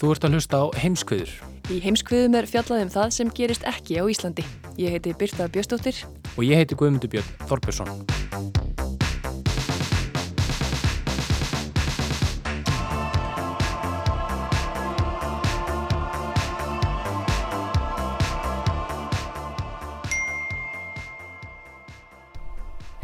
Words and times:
Þú 0.00 0.14
ert 0.14 0.24
að 0.24 0.32
hlusta 0.38 0.58
á 0.64 0.66
heimskviður 0.80 1.32
Í 1.68 1.76
heimskviðum 1.84 2.38
er 2.38 2.46
fjallað 2.48 2.86
um 2.86 2.92
það 2.94 3.10
sem 3.12 3.28
gerist 3.36 3.66
ekki 3.68 4.00
á 4.00 4.04
Íslandi. 4.08 4.46
Ég 4.80 4.94
heiti 4.96 5.12
Birta 5.12 5.44
Bjöstóttir. 5.52 6.00
og 6.38 6.42
ég 6.42 6.56
heiti 6.56 6.74
Guðmundur 6.74 7.10
Björn 7.12 7.28
Þorbjörnsson. 7.44 7.90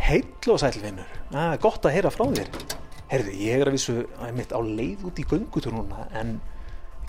Heill 0.00 0.24
og 0.48 0.58
sælvinnur, 0.64 1.06
ah, 1.34 1.58
gott 1.60 1.84
að 1.84 1.98
heyra 2.00 2.10
frá 2.10 2.24
þér. 2.24 2.50
Herðu, 3.12 3.32
ég 3.36 3.60
er 3.60 3.68
að 3.68 3.76
vísu 3.76 4.00
mitt 4.32 4.50
á 4.56 4.58
leið 4.64 5.04
út 5.04 5.20
í 5.20 5.28
göngutur 5.28 5.76
núna 5.76 6.08
en 6.16 6.38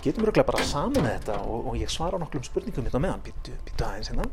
getum 0.07 0.27
við 0.27 0.45
bara 0.47 0.67
saman 0.67 1.01
með 1.03 1.17
þetta 1.17 1.39
og, 1.43 1.71
og 1.71 1.79
ég 1.79 1.91
svara 1.91 2.19
nokkrum 2.21 2.45
spurningum 2.45 2.87
hérna 2.87 3.01
meðan. 3.03 3.23
Býttu, 3.25 3.55
býttu 3.67 3.87
aðeins 3.87 4.11
hérna. 4.13 4.27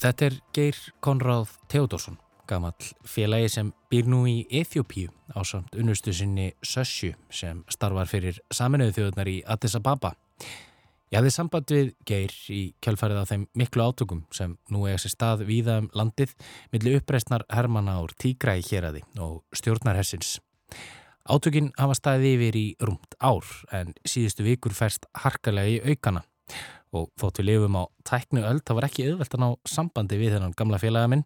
Þetta 0.00 0.26
er 0.26 0.40
Geir 0.56 0.80
Konráð 1.04 1.52
Theodorsson, 1.68 2.16
gamall 2.48 2.88
félagi 3.04 3.50
sem 3.52 3.74
býr 3.92 4.08
nú 4.08 4.22
í 4.28 4.38
Eþjópíu 4.62 5.12
á 5.36 5.44
samt 5.44 5.76
unnustu 5.76 6.14
sinni 6.16 6.54
Sössju 6.64 7.12
sem 7.28 7.60
starfar 7.70 8.08
fyrir 8.10 8.40
saminuðu 8.54 8.96
þjóðunar 8.96 9.30
í 9.30 9.38
Addis 9.44 9.76
Ababa. 9.76 10.14
Ég 11.10 11.18
hafði 11.18 11.30
samband 11.34 11.72
við 11.74 11.88
Geir 12.06 12.34
í 12.54 12.60
kjálfarið 12.82 13.18
á 13.18 13.30
þeim 13.30 13.46
miklu 13.58 13.82
átökum 13.82 14.22
sem 14.34 14.54
nú 14.70 14.86
eiga 14.86 15.02
sér 15.02 15.14
stað 15.16 15.42
víða 15.48 15.80
um 15.82 15.90
landið 15.98 16.36
millir 16.72 17.00
uppreistnar 17.00 17.44
Hermanna 17.50 17.98
úr 18.00 18.14
Tígræi 18.14 18.62
héræði 18.62 19.02
og 19.18 19.42
stjórnarhersins. 19.58 20.38
Átökin 21.30 21.70
hafa 21.78 21.94
staðið 21.94 22.32
yfir 22.34 22.56
í 22.58 22.66
rúmt 22.82 23.14
ár 23.22 23.46
en 23.76 23.92
síðustu 24.08 24.42
vikur 24.42 24.74
færst 24.74 25.06
harkalega 25.22 25.70
í 25.70 25.92
aukana 25.92 26.24
og 26.90 27.06
þótt 27.20 27.38
við 27.38 27.46
lifum 27.52 27.78
á 27.78 27.84
tæknu 28.08 28.42
öll 28.48 28.58
þá 28.66 28.72
var 28.74 28.86
ekki 28.88 29.06
auðvelt 29.06 29.36
að 29.36 29.42
ná 29.44 29.48
sambandi 29.68 30.18
við 30.18 30.34
þennan 30.34 30.56
gamla 30.58 30.80
félaga 30.82 31.12
minn 31.12 31.24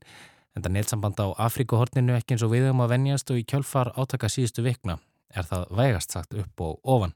en 0.54 0.62
það 0.62 0.74
netsamband 0.76 1.22
á 1.24 1.26
Afrikuhorninu 1.46 2.12
ekki 2.18 2.36
eins 2.36 2.44
og 2.44 2.52
við 2.52 2.68
um 2.70 2.84
að 2.84 2.92
venjast 2.94 3.32
og 3.32 3.40
í 3.40 3.46
kjálfar 3.48 3.88
átaka 3.96 4.28
síðustu 4.28 4.60
vikna 4.66 4.98
er 5.34 5.48
það 5.48 5.62
vægast 5.80 6.14
sagt 6.14 6.36
upp 6.38 6.56
og 6.62 6.72
ofan. 6.84 7.12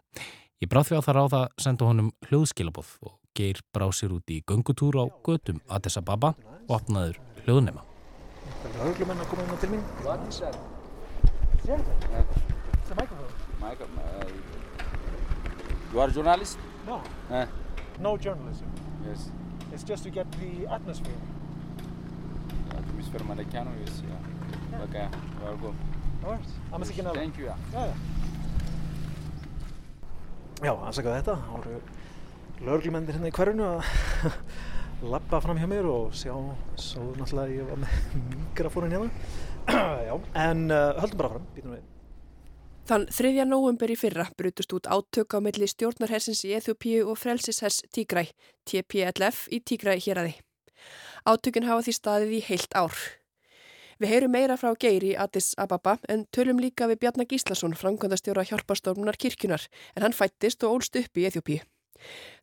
Ég 0.59 0.69
bráð 0.73 0.89
því 0.89 0.95
á 0.99 1.07
það 1.07 1.19
ráða 1.19 1.43
sendu 1.61 1.87
honum 1.87 2.11
hljóðskilabóð 2.27 2.91
og 3.07 3.15
geir 3.39 3.59
bráð 3.75 3.93
sér 4.01 4.17
út 4.17 4.27
í 4.35 4.41
göngutúr 4.43 4.95
á 4.99 5.05
götum 5.23 5.61
Addis 5.71 6.01
Ababa 6.01 6.31
og 6.67 6.73
opnaður 6.81 7.17
hljóðnema. 7.45 7.83
Það 8.65 8.71
er 8.73 8.81
höglumenn 8.89 9.23
að 9.23 9.29
koma 9.31 9.43
inn 9.47 9.61
til 9.62 9.71
mín. 12.49 12.57
Yeah. 12.88 12.93
It's 12.93 12.93
a 12.93 12.94
microphone. 12.94 13.32
Michael, 13.60 13.87
uh, 13.99 14.25
you 15.93 16.00
are 16.00 16.09
a 16.09 16.12
journalist? 16.12 16.59
No, 16.87 17.03
Uh, 17.31 17.47
no 18.00 18.16
journalism. 18.16 18.66
yes. 19.06 19.31
It's 19.72 19.82
just 19.84 20.03
to 20.04 20.10
get 20.10 20.26
the 20.32 20.66
atmosphere. 20.72 21.21
Atmosfär 22.71 23.21
Maracano, 23.28 23.71
yes, 23.84 24.03
yeah. 24.09 24.82
Okay, 24.84 25.06
welcome. 25.44 25.76
All 26.25 26.31
right. 26.32 26.41
I'm 26.72 26.82
a 26.82 26.84
second 26.84 27.12
Thank 27.15 27.37
you, 27.38 27.44
yeah. 27.44 27.56
Já, 27.72 27.87
já. 27.87 27.94
Já, 30.65 30.72
afsaka 30.88 31.09
þetta. 31.20 31.37
Það 31.37 31.53
voru 31.53 31.81
lögreglumennir 32.66 33.15
hérna 33.15 33.28
í 33.28 33.34
hverjunu 33.37 33.65
að 33.69 33.84
lappa 35.12 35.41
fram 35.41 35.59
hjá 35.60 35.69
mér 35.70 35.87
og 35.87 36.10
sjá 36.16 36.32
svo 36.81 37.12
náttúrulega 37.20 37.55
ég 37.55 37.69
var 37.69 37.78
með 37.84 37.93
mikrofónin 38.32 38.97
hérna. 38.97 39.10
Já, 40.09 40.15
en 40.49 40.70
uh, 40.72 40.97
höldum 41.03 41.19
bara 41.20 41.28
fram, 41.37 41.47
býtum 41.55 41.75
við. 41.76 41.84
Þann 42.88 43.03
3. 43.12 43.43
nóvember 43.44 43.91
í 43.93 43.94
fyrra 44.00 44.25
brutust 44.41 44.71
út 44.72 44.87
átök 44.88 45.34
á 45.37 45.44
milli 45.44 45.66
stjórnarhersins 45.69 46.41
í 46.49 46.54
Eþjópíu 46.56 47.03
og 47.12 47.19
frelsishers 47.21 47.82
Tígræ, 47.93 48.22
TPLF 48.65 49.43
í 49.53 49.59
Tígræ 49.60 49.99
héræði. 50.00 50.38
Átökin 51.28 51.66
hafa 51.69 51.84
því 51.84 51.93
staðið 51.99 52.32
í 52.38 52.41
heilt 52.47 52.72
ár. 52.72 52.97
Við 54.00 54.12
heyrum 54.15 54.32
meira 54.32 54.56
frá 54.56 54.72
Geiri 54.72 55.10
Addis 55.21 55.50
Ababa 55.60 55.99
en 56.09 56.25
tölum 56.32 56.62
líka 56.65 56.88
við 56.88 57.03
Bjarnar 57.03 57.28
Gíslason, 57.28 57.76
framkvæmdastjóra 57.76 58.47
hjálpastofnunar 58.49 59.20
kirkjunar, 59.20 59.69
en 59.93 60.06
hann 60.06 60.16
fættist 60.16 60.65
og 60.65 60.78
ólst 60.78 60.97
upp 60.97 61.20
í 61.20 61.26
Eþjópíu. 61.28 61.60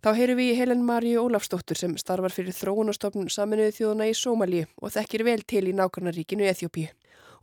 Þá 0.06 0.10
heyrum 0.14 0.38
við 0.38 0.60
Helen 0.60 0.86
Maríu 0.86 1.26
Ólafsdóttur 1.26 1.80
sem 1.80 1.98
starfar 1.98 2.30
fyrir 2.36 2.54
þróunastofnun 2.54 3.34
saminuðu 3.34 3.74
þjóðuna 3.80 4.12
í 4.12 4.14
Sómalíu 4.14 4.70
og 4.78 4.94
þekkir 4.94 5.26
vel 5.26 5.42
til 5.42 5.66
í 5.72 5.74
nákvæmnaríkinu 5.74 6.46
Eþjópíu. 6.54 6.94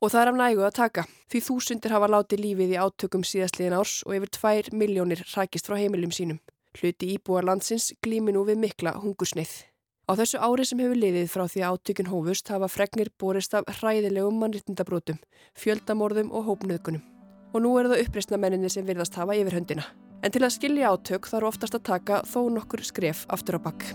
Og 0.02 0.10
það 0.10 0.20
er 0.22 0.28
af 0.32 0.38
nægu 0.40 0.62
að 0.66 0.74
taka, 0.74 1.02
því 1.30 1.40
þúsundir 1.46 1.92
hafa 1.94 2.08
látið 2.10 2.40
lífið 2.42 2.72
í 2.74 2.78
átökum 2.82 3.22
síðastliðin 3.22 3.76
árs 3.78 4.00
og 4.02 4.16
yfir 4.16 4.32
tvær 4.34 4.70
miljónir 4.74 5.22
rækist 5.30 5.68
frá 5.70 5.76
heimilum 5.78 6.10
sínum. 6.10 6.40
Hluti 6.74 7.12
íbúar 7.14 7.46
landsins 7.46 7.92
glými 8.02 8.34
nú 8.34 8.42
við 8.48 8.58
mikla 8.64 8.96
hungursneið. 8.98 9.52
Á 10.10 10.18
þessu 10.18 10.42
ári 10.42 10.66
sem 10.66 10.82
hefur 10.82 10.98
liðið 10.98 11.30
frá 11.30 11.44
því 11.46 11.62
átökun 11.70 12.10
hófust 12.10 12.50
hafa 12.50 12.66
fregnir 12.66 13.12
borist 13.14 13.54
af 13.54 13.68
hræðilegum 13.78 14.42
mannrittindabrótum, 14.42 15.20
fjöldamorðum 15.54 16.32
og 16.34 16.48
hópnöðgunum. 16.50 17.04
Og 17.54 17.62
nú 17.62 17.76
eru 17.78 17.92
það 17.92 18.08
uppreysna 18.08 18.40
menninni 18.42 18.72
sem 18.74 18.88
virðast 18.88 19.14
hafa 19.20 19.38
yfir 19.38 19.60
höndina. 19.60 19.86
En 20.22 20.34
til 20.34 20.42
að 20.42 20.56
skilja 20.56 20.90
átök 20.90 21.30
þarf 21.30 21.54
oftast 21.54 21.78
að 21.78 21.86
taka 21.92 22.24
þó 22.26 22.48
nokkur 22.50 22.82
skref 22.82 23.22
aftur 23.30 23.62
á 23.62 23.70
bakk. 23.70 23.86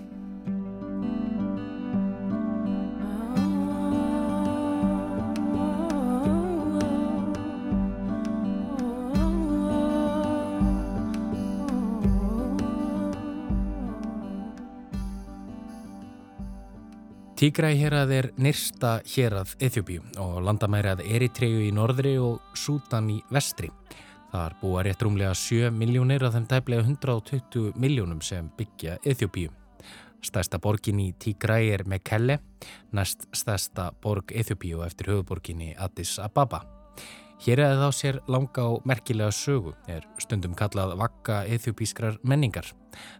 Tígræ 17.37 17.69
hérað 17.77 18.11
er 18.15 18.25
nyrsta 18.41 18.95
hérað 19.05 19.51
Eþjópíu 19.61 20.01
og 20.17 20.39
landamærað 20.41 21.03
Eritregu 21.05 21.59
í 21.67 21.69
norðri 21.69 22.15
og 22.17 22.39
Sútan 22.57 23.11
í 23.13 23.17
vestri. 23.29 23.69
Þar 24.31 24.55
búa 24.57 24.81
rétt 24.81 25.03
rúmlega 25.05 25.35
7 25.37 25.69
miljónir 25.69 26.25
af 26.25 26.33
þeim 26.33 26.47
tæplega 26.49 26.81
120 26.87 27.77
miljónum 27.77 28.23
sem 28.25 28.47
byggja 28.57 28.95
Eþjópíu. 29.05 29.51
Stærsta 30.25 30.57
borgin 30.57 31.03
í 31.03 31.11
Tígræ 31.13 31.59
er 31.75 31.85
Mekelle, 31.85 32.39
næst 32.89 33.29
stærsta 33.37 33.91
borg 34.01 34.33
Eþjópíu 34.33 34.81
eftir 34.87 35.13
höfuborginni 35.13 35.75
Addis 35.77 36.17
Ababa. 36.17 36.63
Hér 37.37 37.59
eða 37.61 37.85
þá 37.85 37.93
sér 37.93 38.15
langa 38.25 38.63
og 38.65 38.85
merkilega 38.89 39.29
sögu 39.35 39.75
er 39.85 40.05
stundum 40.17 40.55
kallað 40.57 40.95
vakka 40.97 41.43
eþjópískrar 41.45 42.17
menningar. 42.25 42.71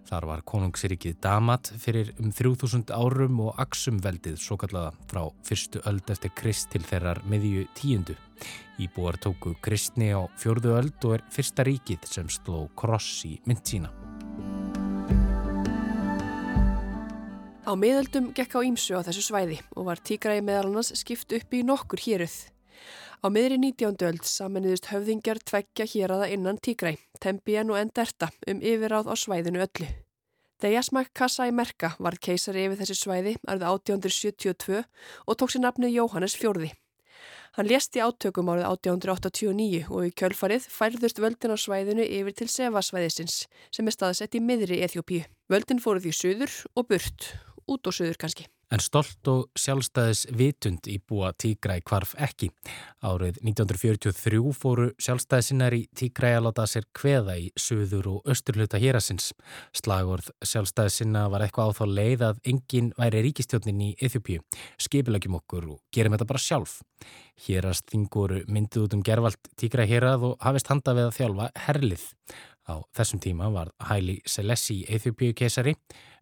Þar 0.10 0.26
var 0.32 0.42
konungsrikið 0.50 1.20
Damat 1.22 1.70
fyrir 1.78 2.10
um 2.18 2.32
3000 2.34 2.90
árum 2.98 3.44
og 3.46 3.62
Aksumveldið 3.62 4.40
svo 4.42 4.58
kallaða 4.58 4.96
frá 5.12 5.22
fyrstu 5.46 5.84
öld 5.86 6.10
eftir 6.10 6.34
krist 6.34 6.72
til 6.74 6.82
þeirrar 6.82 7.22
miðju 7.30 7.68
tíundu. 7.78 8.18
Íbúar 8.82 9.22
tóku 9.22 9.54
kristni 9.62 10.10
á 10.10 10.26
fjörðu 10.42 10.74
öld 10.80 11.06
og 11.06 11.20
er 11.20 11.28
fyrsta 11.34 11.68
ríkið 11.70 12.10
sem 12.10 12.34
sló 12.34 12.66
kross 12.74 13.22
í 13.30 13.38
mynd 13.46 13.64
sína. 13.70 13.94
Á 17.70 17.72
miðöldum 17.78 18.34
gekk 18.34 18.58
á 18.58 18.66
ímsu 18.66 18.98
á 18.98 19.06
þessu 19.06 19.30
svæði 19.30 19.62
og 19.76 19.92
var 19.92 20.02
tígræði 20.02 20.42
meðal 20.42 20.70
annars 20.72 20.96
skipt 20.98 21.38
upp 21.38 21.54
í 21.54 21.66
nokkur 21.68 22.02
héruð. 22.02 22.48
Á 23.18 23.34
miðri 23.34 23.58
19. 23.58 23.98
öld 24.06 24.26
samanniðust 24.30 24.92
höfðingjar 24.92 25.40
tveggja 25.42 25.88
héraða 25.90 26.28
innan 26.30 26.60
tígræ, 26.62 27.00
Tembian 27.18 27.72
og 27.74 27.80
Enderta 27.80 28.28
um 28.46 28.60
yfirráð 28.62 29.10
á 29.10 29.16
svæðinu 29.18 29.64
öllu. 29.66 29.88
Deyasmak 30.62 31.10
Kassai 31.18 31.50
Merka 31.50 31.96
varð 31.98 32.22
keisari 32.28 32.68
yfir 32.68 32.78
þessi 32.84 32.98
svæði 33.00 33.34
árið 33.50 33.66
1872 33.72 34.84
og 35.26 35.38
tók 35.40 35.50
sér 35.50 35.64
nafnið 35.66 35.96
Jóhannes 35.98 36.38
Fjörði. 36.38 36.70
Hann 37.58 37.70
lést 37.72 37.98
í 37.98 38.04
átökum 38.06 38.52
árið 38.54 38.68
1889 38.70 39.90
og 39.90 40.06
í 40.06 40.14
kjölfarið 40.14 40.68
færðust 40.70 41.18
völdin 41.18 41.54
á 41.54 41.58
svæðinu 41.58 42.06
yfir 42.06 42.38
til 42.38 42.50
Sevasvæðisins 42.54 43.48
sem 43.74 43.90
er 43.90 43.98
staðsett 43.98 44.38
í 44.38 44.44
miðri 44.46 44.84
Eþjópíu. 44.86 45.26
Völdin 45.50 45.82
fóruð 45.82 46.12
í 46.12 46.14
söður 46.14 46.54
og 46.78 46.86
burt, 46.94 47.32
út 47.66 47.82
og 47.82 47.98
söður 47.98 48.22
kannski. 48.22 48.46
En 48.68 48.82
stolt 48.84 49.30
og 49.32 49.46
sjálfstæðis 49.56 50.26
vitund 50.36 50.90
í 50.92 50.98
búa 51.00 51.30
Tígræ 51.40 51.78
kvarf 51.88 52.12
ekki. 52.20 52.50
Árið 53.00 53.38
1943 53.40 54.42
fóru 54.60 54.90
sjálfstæðisinnar 55.00 55.76
í 55.78 55.86
Tígræ 55.96 56.34
að 56.36 56.50
láta 56.50 56.66
sér 56.68 56.88
kveða 56.98 57.38
í 57.40 57.46
söður 57.56 58.10
og 58.18 58.28
östurluta 58.34 58.82
hérasins. 58.84 59.30
Slagorð 59.72 60.34
sjálfstæðisinna 60.44 61.30
var 61.32 61.46
eitthvað 61.46 61.72
á 61.72 61.78
þá 61.80 61.86
leið 61.94 62.26
að 62.28 62.44
enginn 62.52 62.92
væri 63.00 63.24
ríkistjónin 63.30 63.86
í 63.88 63.90
Eþjópíu. 64.04 64.44
Skipilagjum 64.84 65.40
okkur 65.40 65.72
og 65.78 65.80
gerum 65.96 66.18
þetta 66.18 66.28
bara 66.34 66.44
sjálf. 66.44 66.82
Hérast 67.48 67.88
þingur 67.94 68.42
myndið 68.52 68.84
út 68.84 69.00
um 69.00 69.08
gervalt 69.08 69.54
Tígræ 69.56 69.88
hérað 69.88 70.28
og 70.34 70.38
hafist 70.44 70.68
handa 70.74 70.98
við 70.98 71.08
að 71.08 71.18
þjálfa 71.22 71.50
herlið. 71.70 72.06
Á 72.68 72.84
þessum 72.96 73.22
tíma 73.24 73.48
var 73.54 73.72
Haile 73.90 74.20
Selassie 74.28 74.86
Eþjópíu 74.92 75.34
keisari 75.34 75.76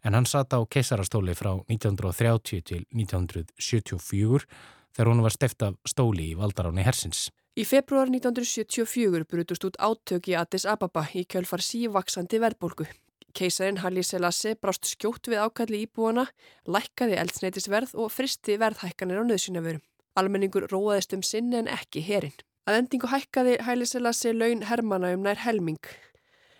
en 0.06 0.13
hann 0.13 0.27
sata 0.30 0.62
á 0.62 0.62
keisarastóli 0.69 1.33
frá 1.33 1.56
1930 1.65 2.62
til 2.62 2.83
1974 2.94 4.45
þegar 4.95 5.09
hún 5.12 5.24
var 5.25 5.33
steft 5.33 5.65
af 5.65 5.80
stóli 5.89 6.30
í 6.31 6.38
valdaráni 6.38 6.86
hersins. 6.86 7.31
Í 7.56 7.63
februar 7.63 8.12
1974 8.12 9.25
brutust 9.31 9.65
út 9.65 9.80
átök 9.80 10.30
í 10.30 10.36
Addis 10.38 10.68
Ababa 10.68 11.06
í 11.15 11.24
kjölfar 11.24 11.63
sívaksandi 11.63 12.39
verðbólgu. 12.44 12.88
Keisarin 13.36 13.81
Haile 13.83 14.03
Selassie 14.03 14.56
brást 14.56 14.88
skjótt 14.88 15.27
við 15.31 15.42
ákalli 15.44 15.81
íbúana, 15.83 16.27
lækkaði 16.68 17.18
eldsneitisverð 17.19 17.95
og 18.00 18.12
fristi 18.13 18.56
verðhækkanir 18.62 19.19
á 19.19 19.24
nöðsynavörum. 19.27 19.83
Almenningur 20.15 20.69
róaðist 20.71 21.15
um 21.18 21.24
sinn 21.24 21.51
en 21.56 21.68
ekki 21.71 22.03
herin. 22.06 22.36
Að 22.68 22.80
endingu 22.80 23.12
hækkaði 23.12 23.57
Haile 23.68 23.88
Selassie 23.89 24.31
laun 24.36 24.63
Hermanna 24.69 25.12
um 25.15 25.25
nær 25.27 25.42
helming. 25.44 25.81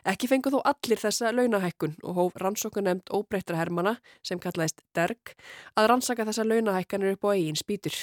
Ekki 0.06 0.28
fengu 0.30 0.52
þó 0.54 0.60
allir 0.70 1.00
þessa 1.02 1.32
launahækkun 1.34 1.96
og 2.06 2.18
hóf 2.20 2.36
rannsókunemnd 2.38 3.10
óbreyttra 3.10 3.58
hermana 3.58 3.96
sem 4.22 4.38
kallaðist 4.38 4.84
DERG 4.94 5.34
að 5.74 5.88
rannsaka 5.90 6.28
þessa 6.28 6.46
launahækkanir 6.46 7.16
upp 7.16 7.26
á 7.26 7.34
eigin 7.34 7.58
spýtur. 7.58 7.96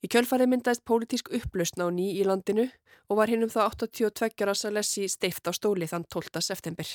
Í 0.00 0.08
kjölfarið 0.08 0.48
myndaðist 0.48 0.86
pólitísk 0.88 1.28
upplausna 1.36 1.84
á 1.84 1.88
ný 1.92 2.06
í 2.16 2.24
landinu 2.24 2.64
og 3.12 3.20
var 3.20 3.28
hinn 3.28 3.44
um 3.44 3.52
það 3.52 3.74
82 3.74 4.46
ára 4.46 4.56
Salessi 4.56 5.04
steift 5.12 5.44
á 5.44 5.52
stóli 5.52 5.84
þann 5.90 6.08
12. 6.08 6.40
september. 6.40 6.88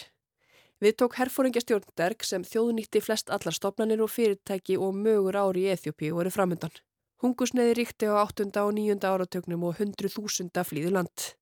Við 0.81 0.97
tók 0.97 1.19
herfóringjastjórn 1.21 1.93
DERG 1.93 2.25
sem 2.25 2.41
þjóðnýtti 2.43 3.05
flest 3.05 3.29
allar 3.29 3.53
stopnarnir 3.53 4.01
og 4.01 4.09
fyrirtæki 4.11 4.81
og 4.81 4.97
mögur 4.97 5.37
ári 5.37 5.69
í 5.69 5.71
Eþjópi 5.77 6.09
voru 6.11 6.33
framöndan. 6.33 6.73
Hungusneiði 7.21 7.77
ríkti 7.77 8.09
á 8.09 8.17
8. 8.17 8.49
og 8.65 8.73
9. 8.73 8.97
áratögnum 8.97 9.69
og 9.69 9.77
100.000 9.77 10.65
flýðu 10.65 10.97
land. 10.97 11.35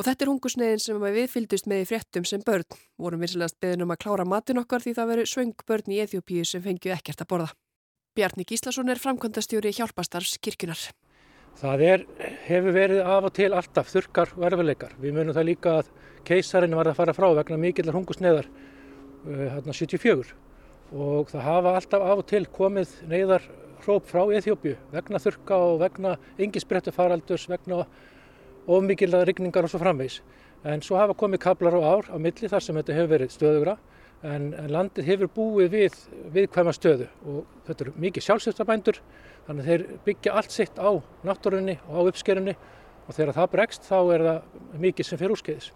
Og 0.00 0.06
þetta 0.06 0.24
er 0.24 0.28
hungusneiðin 0.30 0.80
sem 0.80 1.02
við 1.02 1.26
fylgdust 1.28 1.66
með 1.68 1.82
í 1.82 1.86
fréttum 1.90 2.24
sem 2.24 2.40
börn. 2.40 2.64
Vorum 2.96 3.20
vinsilegast 3.20 3.58
beðin 3.60 3.84
um 3.84 3.90
að 3.92 3.98
klára 4.00 4.24
matin 4.24 4.56
okkar 4.56 4.80
því 4.80 4.94
það 4.96 5.10
veru 5.10 5.24
svöng 5.28 5.64
börn 5.68 5.92
í 5.92 5.98
Eþjópíu 6.00 6.44
sem 6.48 6.62
fengju 6.64 6.94
ekkert 6.94 7.20
að 7.20 7.28
borða. 7.28 7.48
Bjarni 8.16 8.46
Gíslason 8.48 8.88
er 8.88 9.00
framkvæmdastjóri 9.02 9.74
hjálpastarfs 9.76 10.38
kirkunar. 10.40 10.80
Það 11.60 11.84
er, 11.84 12.04
hefur 12.46 12.72
verið 12.72 13.10
af 13.12 13.26
og 13.28 13.34
til 13.36 13.50
alltaf 13.52 13.90
þurkar 13.92 14.32
og 14.38 14.46
erfileikar. 14.48 14.94
Við 15.02 15.18
munum 15.18 15.36
það 15.36 15.48
líka 15.50 15.74
að 15.82 15.90
keisarinn 16.30 16.76
var 16.78 16.88
að 16.88 16.96
fara 17.02 17.14
frá 17.18 17.26
vegna 17.36 17.58
mikillar 17.60 17.98
hungusneiðar 17.98 18.48
hérna 19.26 19.74
74 19.76 20.32
og 20.96 21.28
það 21.28 21.44
hafa 21.44 21.74
alltaf 21.76 22.06
af 22.06 22.22
og 22.22 22.30
til 22.30 22.46
komið 22.48 22.94
neyðar 23.10 23.44
hróp 23.84 24.08
frá 24.08 24.24
Eþjópíu 24.38 24.78
vegna 24.94 25.20
þurka 25.20 25.60
og 25.60 25.82
vegna 25.84 26.14
yngisbrettu 26.40 26.96
faraldurs, 26.96 27.44
vegna 27.52 27.84
of 28.66 28.84
mikilvæg 28.84 29.26
rigningar 29.28 29.64
og 29.64 29.72
svo 29.72 29.80
framvegs. 29.82 30.20
En 30.64 30.82
svo 30.84 30.98
hafa 31.00 31.16
komið 31.16 31.40
kablar 31.44 31.76
á 31.76 31.80
ár 31.80 32.10
á 32.12 32.16
milli 32.20 32.48
þar 32.48 32.64
sem 32.64 32.76
þetta 32.76 32.96
hefur 32.98 33.12
verið 33.14 33.32
stöðugra 33.32 33.76
en, 34.22 34.50
en 34.52 34.68
landið 34.68 35.08
hefur 35.08 35.30
búið 35.32 35.70
við 35.72 35.96
viðkvæma 36.34 36.74
stöðu 36.76 37.08
og 37.24 37.44
þetta 37.68 37.86
eru 37.86 37.94
mikið 38.04 38.26
sjálfsöftabændur 38.26 39.00
þannig 39.46 39.64
að 39.64 39.70
þeir 39.70 39.84
byggja 40.04 40.34
allt 40.36 40.54
sitt 40.54 40.76
á 40.76 40.90
náttúrunni 41.24 41.78
og 41.88 41.96
á 41.96 42.00
uppskerunni 42.12 42.56
og 43.06 43.16
þegar 43.16 43.36
það 43.38 43.52
bregst 43.54 43.88
þá 43.88 43.98
er 44.14 44.26
það 44.26 44.80
mikið 44.84 45.08
sem 45.08 45.20
fyrir 45.20 45.36
úrskeiðis. 45.36 45.70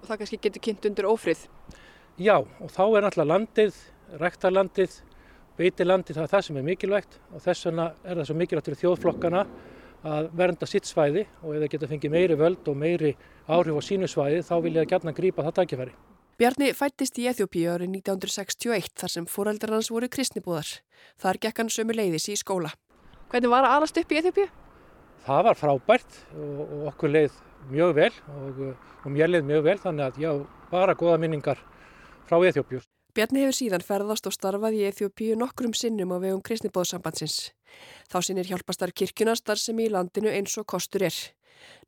Og 0.00 0.06
það 0.08 0.22
kannski 0.22 0.40
getur 0.46 0.64
kynnt 0.64 0.86
undir 0.88 1.10
ófrið? 1.10 1.42
Já 2.20 2.36
og 2.38 2.70
þá 2.70 2.82
er 2.84 3.04
náttúrulega 3.04 3.32
landið, 3.32 3.82
rektarlandið, 4.20 4.94
beitilandið 5.58 6.16
það 6.20 6.24
er 6.24 6.32
það 6.32 6.46
sem 6.46 6.60
er 6.60 6.66
mikilvægt 6.70 7.18
og 7.34 7.44
þess 7.44 7.66
vegna 7.68 7.90
er 8.04 8.20
það 8.20 8.30
svo 8.30 8.38
mikilvægt 8.38 8.70
fyrir 8.70 8.82
þjóðflokkana 8.84 9.44
að 10.06 10.30
vernda 10.36 10.66
sitt 10.68 10.88
svæði 10.88 11.26
og 11.42 11.54
ef 11.54 11.64
það 11.64 11.72
geta 11.74 11.88
fengið 11.90 12.14
meiri 12.14 12.36
völd 12.40 12.68
og 12.70 12.78
meiri 12.78 13.10
áhrif 13.48 13.76
á 13.76 13.82
sínu 13.84 14.08
svæði 14.08 14.40
þá 14.46 14.54
vil 14.64 14.74
ég 14.76 14.86
að 14.86 14.92
gætna 14.94 15.14
grípa 15.16 15.44
það 15.46 15.58
tækifæri. 15.60 15.94
Bjarni 16.40 16.70
fættist 16.72 17.18
í 17.20 17.26
Eþjópíu 17.28 17.68
árið 17.68 17.90
1961 17.98 18.94
þar 18.96 19.12
sem 19.12 19.26
fóreldrar 19.28 19.74
hans 19.76 19.90
voru 19.92 20.08
kristnibúðar. 20.08 20.70
Þar 21.20 21.40
gekk 21.42 21.60
hann 21.60 21.72
sömu 21.72 21.92
leiðis 21.92 22.30
í 22.32 22.36
skóla. 22.40 22.70
Hvernig 23.28 23.52
var 23.52 23.68
að 23.68 23.76
alast 23.76 24.00
upp 24.00 24.14
í 24.14 24.20
Eþjópíu? 24.22 24.46
Það 25.26 25.42
var 25.50 25.58
frábært 25.60 26.16
og, 26.32 26.62
og 26.64 26.86
okkur 26.94 27.12
leið 27.12 27.36
mjög 27.68 27.92
vel 27.98 28.12
og, 28.32 28.62
og 29.04 29.10
mér 29.12 29.34
leið 29.34 29.50
mjög 29.52 29.66
vel 29.68 29.76
þannig 29.82 30.06
að 30.06 30.22
já, 30.24 30.30
bara 30.72 30.96
goða 30.96 31.20
minningar 31.20 31.60
frá 32.24 32.40
Eþjópíu. 32.40 32.80
Bjarni 33.14 33.42
hefur 33.42 33.56
síðan 33.56 33.82
ferðast 33.82 34.28
og 34.30 34.34
starfað 34.36 34.76
í 34.78 34.84
Eþjópíu 34.86 35.38
nokkrum 35.38 35.72
sinnum 35.74 36.12
á 36.14 36.22
vegum 36.22 36.42
kristnibóðsambandsins. 36.46 37.50
Þá 38.10 38.18
sinnir 38.22 38.50
hjálpastar 38.50 38.92
kirkjunastar 38.94 39.58
sem 39.58 39.78
í 39.82 39.88
landinu 39.90 40.30
eins 40.30 40.54
og 40.60 40.68
kostur 40.70 41.08
er. 41.08 41.16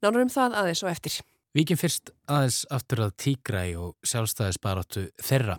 Nánar 0.03 0.27
um 0.27 0.33
það 0.33 0.59
aðeins 0.59 0.83
og 0.83 0.91
eftir. 0.91 1.21
Víkin 1.53 1.77
fyrst 1.77 2.11
aðeins 2.33 2.63
aftur 2.73 3.03
að 3.05 3.15
Tígræ 3.21 3.63
og 3.77 4.09
sjálfstæðisbaróttu 4.09 5.03
þeirra. 5.21 5.59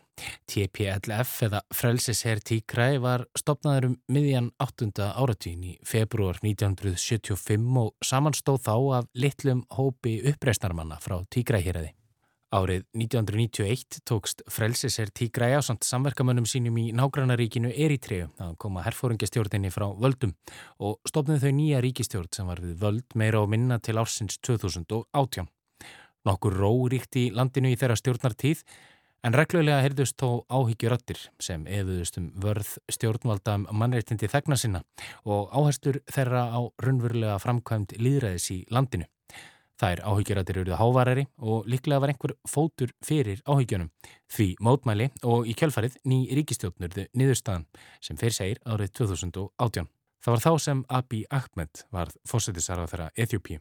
TPLF 0.50 1.33
eða 1.48 1.62
Frelsisherr 1.69 2.42
Tígræ 2.42 2.88
var 3.04 3.27
stopnaður 3.38 3.92
um 3.92 3.98
miðjan 4.09 4.50
8. 4.57 4.89
áratvín 5.13 5.68
í 5.69 5.75
februar 5.86 6.42
1975 6.42 7.83
og 7.86 7.94
samanstóð 8.01 8.63
þá 8.66 8.75
af 9.00 9.12
litlum 9.13 9.68
hópi 9.77 10.18
uppreisnarmanna 10.33 10.98
frá 11.04 11.21
Tígræhýraði. 11.30 11.94
Árið 12.53 12.83
1991 12.94 14.03
tókst 14.05 14.44
Frelsiser 14.45 15.09
Tígræja 15.09 15.63
samt 15.66 15.87
samverkamönnum 15.87 16.45
sínum 16.45 16.75
í 16.78 16.92
nágrannaríkinu 16.94 17.71
Eritreu 17.73 18.28
að 18.37 18.51
koma 18.61 18.83
herfóringastjórninni 18.85 19.71
frá 19.73 19.87
völdum 19.97 20.35
og 20.78 20.99
stopnið 21.09 21.47
þau 21.47 21.54
nýja 21.57 21.80
ríkistjórn 21.81 22.30
sem 22.35 22.51
var 22.51 22.61
við 22.61 22.75
völd 22.83 23.18
meira 23.18 23.42
og 23.42 23.49
minna 23.49 23.80
til 23.81 23.97
ársins 23.97 24.37
2018. 24.45 25.49
Nokkur 26.30 26.59
ró 26.61 26.69
ríkt 26.94 27.18
í 27.18 27.31
landinu 27.33 27.73
í 27.73 27.80
þeirra 27.80 27.97
stjórnartíð 27.97 28.61
en 29.25 29.39
reglulega 29.39 29.81
heyrðust 29.87 30.21
þó 30.21 30.45
áhyggjurattir 30.54 31.25
sem 31.42 31.66
efuðust 31.66 32.21
um 32.21 32.30
vörð 32.37 32.75
stjórnvalda 32.85 33.57
um 33.63 33.66
mannreitindi 33.81 34.30
þegna 34.30 34.61
sinna 34.61 34.83
og 35.25 35.49
áherstur 35.57 36.04
þeirra 36.06 36.45
á 36.54 36.61
raunverulega 36.85 37.42
framkvæmt 37.42 37.97
líðræðis 37.97 38.51
í 38.54 38.61
landinu. 38.69 39.09
Það 39.81 39.95
er 39.95 40.01
áhyggjurættir 40.06 40.59
eruð 40.61 40.77
hávarari 40.80 41.25
og 41.42 41.65
líklega 41.69 42.01
var 42.03 42.13
einhver 42.13 42.35
fótur 42.47 42.94
fyrir 43.03 43.42
áhyggjunum. 43.49 43.89
Því 44.30 44.47
mótmæli 44.61 45.09
og 45.23 45.49
í 45.49 45.56
kjölfarið 45.57 45.97
ný 46.06 46.19
ríkistjóknurðu 46.37 47.07
niðurstaðan 47.18 47.65
sem 48.01 48.19
fyrir 48.19 48.37
segir 48.37 48.61
árið 48.65 48.94
2018. 49.01 49.89
Það 50.23 50.35
var 50.35 50.44
þá 50.45 50.51
sem 50.63 50.85
Abiy 50.87 51.25
Ahmed 51.30 51.85
var 51.92 52.13
fósættisarað 52.30 52.94
þeirra 52.94 53.09
Eþjópi. 53.18 53.59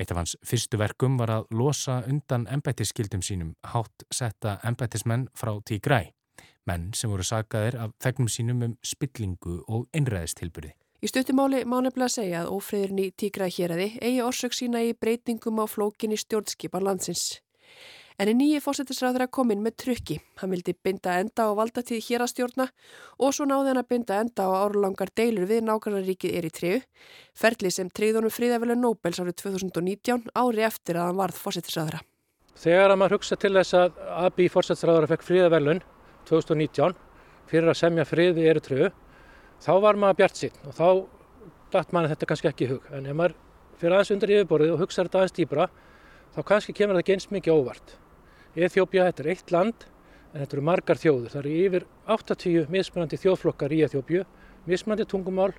Eitt 0.00 0.14
af 0.14 0.16
hans 0.16 0.36
fyrstu 0.46 0.78
verkum 0.80 1.18
var 1.20 1.32
að 1.34 1.50
losa 1.52 1.98
undan 2.08 2.46
embættisskildum 2.48 3.20
sínum 3.20 3.50
hátt 3.74 4.06
setta 4.08 4.56
embættismenn 4.64 5.26
frá 5.36 5.52
Tigray. 5.68 6.14
Menn 6.64 6.94
sem 6.96 7.12
voru 7.12 7.26
sagaðir 7.26 7.76
af 7.84 7.92
þegnum 8.00 8.30
sínum 8.32 8.64
um 8.64 8.78
spillingu 8.80 9.58
og 9.68 9.90
einræðistilbyrði. 9.92 10.72
Í 11.00 11.08
stuttumáli 11.08 11.62
má 11.64 11.78
nefnilega 11.80 12.12
segja 12.12 12.40
að 12.42 12.50
ófriðurinn 12.58 12.98
í 13.00 13.12
tígra 13.16 13.46
héræði 13.48 13.86
eigi 14.04 14.18
orsök 14.20 14.52
sína 14.52 14.82
í 14.84 14.90
breytingum 14.92 15.62
á 15.62 15.64
flókinni 15.64 16.18
stjórnskipan 16.20 16.84
landsins. 16.84 17.40
En 18.20 18.28
í 18.28 18.34
nýji 18.36 18.60
fósettisræður 18.60 19.24
að 19.24 19.30
komin 19.32 19.62
með 19.64 19.78
trykki. 19.80 20.18
Hann 20.42 20.52
vildi 20.52 20.74
binda 20.76 21.14
enda 21.22 21.46
á 21.48 21.56
valdatíð 21.56 22.04
hérastjórna 22.04 22.68
og 23.16 23.32
svo 23.32 23.48
náði 23.48 23.72
hann 23.72 23.80
að 23.80 23.88
binda 23.94 24.20
enda 24.20 24.44
á 24.44 24.60
árlangar 24.60 25.08
deilur 25.16 25.48
við 25.48 25.64
nákvæmlaríkið 25.70 26.36
er 26.36 26.50
í 26.50 26.52
triu, 26.52 26.76
ferli 27.32 27.72
sem 27.72 27.88
triðunum 27.88 28.36
fríðavelu 28.36 28.76
Nobels 28.76 29.24
árið 29.24 29.40
2019 29.40 30.28
ári 30.36 30.68
eftir 30.68 31.00
að 31.00 31.08
hann 31.08 31.20
varð 31.24 31.40
fósettisræðura. 31.40 32.04
Þegar 32.60 32.92
að 32.92 33.00
maður 33.00 33.16
hugsa 33.16 33.40
til 33.40 33.56
þess 33.56 33.78
að 33.86 34.02
AB 34.26 34.48
fósettisræðura 34.52 35.14
fekk 35.14 35.30
fríðavelun 35.30 35.86
2019 36.28 36.98
fyrir 37.48 37.72
að 37.72 37.80
semja 37.86 38.04
friði 38.04 38.50
er 38.52 38.60
í 38.60 38.68
triu, 38.68 38.90
þá 39.60 39.72
var 39.84 39.98
maður 40.00 40.20
bjart 40.22 40.40
sín 40.40 40.60
og 40.66 40.76
þá 40.76 40.86
dætt 41.74 41.94
maður 41.94 42.14
þetta 42.14 42.28
kannski 42.30 42.50
ekki 42.50 42.66
í 42.66 42.70
hug. 42.72 42.90
En 42.94 43.06
ef 43.06 43.16
maður 43.16 43.36
fyrir 43.80 43.96
aðeins 43.96 44.12
undir 44.14 44.34
yfirborðið 44.36 44.74
og 44.74 44.82
hugsa 44.84 45.04
þetta 45.04 45.22
aðeins 45.22 45.36
dýbra, 45.36 45.66
þá 46.34 46.40
kannski 46.50 46.76
kemur 46.76 47.00
þetta 47.00 47.16
eins 47.16 47.30
mikið 47.32 47.56
óvart. 47.56 47.96
Eþjópia, 48.56 49.06
þetta 49.10 49.24
er 49.24 49.30
eitt 49.34 49.54
land 49.54 49.86
en 50.32 50.42
þetta 50.42 50.56
eru 50.56 50.64
margar 50.66 51.00
þjóður. 51.00 51.32
Það 51.34 51.40
eru 51.42 51.58
yfir 51.66 51.86
80 52.16 52.72
mismunandi 52.74 53.20
þjóðflokkar 53.20 53.74
í 53.74 53.82
Eþjópju, 53.86 54.24
mismunandi 54.70 55.06
tungumál, 55.10 55.52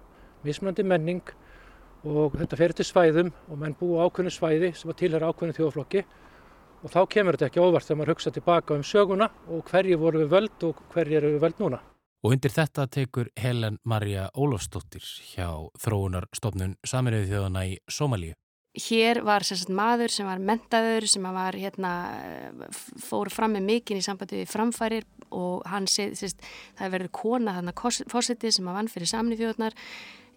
mismunandi 0.46 0.86
menning 0.88 1.34
og 2.08 2.36
þetta 2.40 2.58
fer 2.58 2.74
til 2.74 2.88
svæðum 2.88 3.30
og 3.48 3.62
menn 3.62 3.78
búa 3.78 4.08
ákveðinu 4.08 4.34
svæði 4.34 4.72
sem 4.78 4.92
að 4.92 5.00
tilhera 5.04 5.30
ákveðinu 5.30 5.58
þjóðflokki 5.60 6.04
og 6.82 6.90
þá 6.90 7.02
kemur 7.14 7.38
þetta 7.38 7.50
ekki 7.52 7.62
óvart 7.62 7.86
þegar 7.86 8.00
maður 8.00 8.14
hugsa 8.16 8.34
tilbaka 8.34 8.78
um 8.78 8.86
söguna 8.86 9.30
og 9.48 9.62
hverju 9.70 10.00
voru 10.02 10.24
við 10.24 10.32
völd 10.34 10.66
og 10.66 10.82
hverju 10.96 11.20
eru 11.20 11.34
við 11.36 11.44
völd 11.46 11.62
núna. 11.62 11.82
Og 12.22 12.36
undir 12.36 12.54
þetta 12.54 12.86
tekur 12.86 13.32
Helen 13.40 13.80
Marja 13.82 14.28
Ólafsdóttir 14.38 15.02
hjá 15.32 15.48
þróunarstofnun 15.82 16.76
Saminuði 16.86 17.32
þjóðana 17.32 17.64
í 17.66 17.80
Somalíu. 17.90 18.36
Hér 18.78 19.20
var 19.28 19.44
sagt, 19.44 19.72
maður 19.74 20.14
sem 20.14 20.30
var 20.30 20.40
mentaður, 20.40 21.08
sem 21.10 21.26
var, 21.36 21.58
hérna, 21.60 21.90
fór 23.04 23.28
fram 23.34 23.58
með 23.58 23.66
mikinn 23.68 24.00
í 24.00 24.06
sambandi 24.06 24.44
við 24.44 24.54
framfærir 24.54 25.08
og 25.36 25.66
hann 25.68 25.90
sé, 25.92 26.12
sést, 26.16 26.40
það 26.80 26.94
verður 26.94 27.12
kona 27.18 27.58
þannig 27.58 27.84
fórsetið 28.14 28.56
sem 28.56 28.70
að 28.70 28.80
vann 28.80 28.92
fyrir 28.94 29.12
Saminuði 29.12 29.42
þjóðanar. 29.42 29.78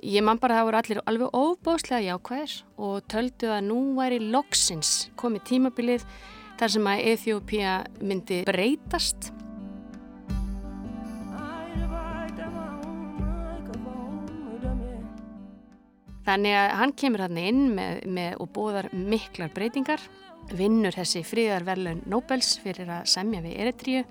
Ég 0.04 0.26
man 0.26 0.40
bara 0.40 0.56
að 0.56 0.60
það 0.62 0.68
voru 0.70 0.80
allir 0.80 1.02
alveg 1.12 1.38
óbóslega 1.38 2.02
jákvæðir 2.08 2.58
og 2.88 3.06
töldu 3.12 3.52
að 3.54 3.64
nú 3.68 3.78
væri 4.00 4.24
loksins 4.24 4.96
komið 5.20 5.46
tímabilið 5.52 6.10
þar 6.58 6.74
sem 6.78 6.90
að 6.90 7.06
Eþjópia 7.12 7.78
myndi 8.02 8.42
breytast 8.48 9.34
Þannig 16.24 16.56
að 16.56 16.70
hann 16.80 16.94
kemur 16.96 17.24
hann 17.26 17.40
inn 17.40 17.64
með, 17.76 18.04
með 18.08 18.38
og 18.40 18.52
bóðar 18.56 18.88
miklar 18.96 19.52
breytingar, 19.52 20.00
vinnur 20.56 20.96
þessi 20.96 21.24
fríðarverlun 21.24 22.04
Nobels 22.08 22.56
fyrir 22.62 22.88
að 22.92 23.10
semja 23.12 23.42
við 23.44 23.60
Eritríu 23.64 24.04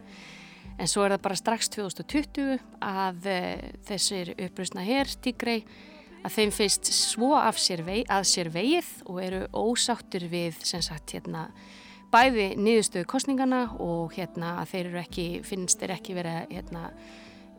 en 0.79 0.89
svo 0.89 1.05
er 1.05 1.15
það 1.15 1.23
bara 1.27 1.39
strax 1.39 1.69
2020 1.73 2.53
að 2.83 3.27
uh, 3.29 3.65
þessir 3.87 4.33
uppröðsna 4.35 4.85
hér, 4.85 5.11
Tigrei, 5.23 5.61
að 6.23 6.37
þeim 6.37 6.53
feist 6.55 6.89
svo 6.95 7.35
sér 7.59 7.83
vei, 7.85 8.03
að 8.07 8.27
sér 8.29 8.49
veið 8.53 8.89
og 9.05 9.19
eru 9.21 9.41
ósáttur 9.51 10.25
við 10.31 10.57
sagt, 10.63 11.13
hérna, 11.13 11.49
bæði 12.13 12.53
niðurstöðu 12.61 13.09
kostningana 13.09 13.65
og 13.81 14.13
hérna, 14.15 14.55
þeir 14.69 14.93
ekki, 15.03 15.27
finnst 15.43 15.81
þeir 15.81 15.97
ekki 15.97 16.17
verið 16.17 16.53
hérna, 16.53 16.91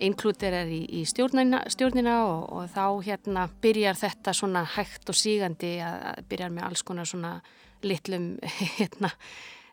inklúterar 0.06 0.70
í, 0.70 0.82
í 1.00 1.02
stjórnina, 1.08 1.64
stjórnina 1.72 2.18
og, 2.28 2.44
og 2.52 2.70
þá 2.74 2.84
hérna 3.06 3.48
byrjar 3.62 3.98
þetta 4.00 4.34
svona 4.36 4.64
hægt 4.76 5.10
og 5.10 5.18
sígandi 5.18 5.76
að, 5.84 6.22
byrjar 6.30 6.54
með 6.54 6.68
alls 6.68 6.84
konar 6.86 7.08
svona 7.08 7.34
litlum 7.84 8.34
hérna 8.78 9.12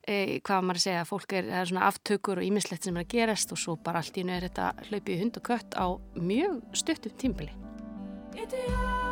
e, 0.08 0.40
hvað 0.46 0.68
maður 0.68 0.84
segja, 0.86 1.06
fólk 1.10 1.38
er, 1.40 1.52
er 1.52 1.70
svona 1.70 1.88
aftökur 1.90 2.42
og 2.42 2.48
ímislegt 2.48 2.88
sem 2.88 2.98
er 2.98 3.06
að 3.06 3.14
gerast 3.16 3.54
og 3.56 3.62
svo 3.62 3.78
bara 3.78 4.04
allt 4.04 4.18
í 4.18 4.26
nöður 4.28 4.50
þetta 4.50 4.90
hlaupið 4.90 5.24
hund 5.26 5.40
og 5.42 5.48
kött 5.52 5.80
á 5.80 5.86
mjög 6.18 6.60
stuttum 6.84 7.18
tímbili 7.22 9.11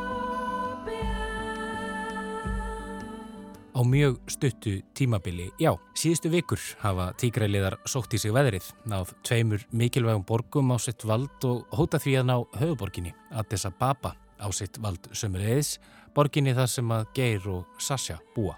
á 3.80 3.82
mjög 3.88 4.18
stuttu 4.28 4.82
tímabili. 4.94 5.48
Já, 5.60 5.72
síðustu 5.96 6.28
vikur 6.34 6.60
hafa 6.82 7.14
tígræliðar 7.16 7.78
sótt 7.88 8.12
í 8.12 8.20
sig 8.20 8.34
veðrið, 8.36 8.66
náð 8.92 9.14
tveimur 9.24 9.64
mikilvægum 9.72 10.26
borgum 10.28 10.74
á 10.76 10.78
sitt 10.84 11.06
vald 11.08 11.46
og 11.48 11.64
hóta 11.72 12.02
því 12.02 12.16
að 12.20 12.26
ná 12.28 12.36
höfuborginni, 12.60 13.14
Addis 13.32 13.64
Ababa 13.70 14.18
á 14.36 14.48
sitt 14.52 14.82
vald 14.84 15.08
sömur 15.16 15.46
eðis, 15.46 15.78
borginni 16.12 16.56
þar 16.58 16.68
sem 16.74 16.92
að 16.92 17.06
Geir 17.16 17.48
og 17.48 17.80
Sasha 17.80 18.18
búa. 18.36 18.58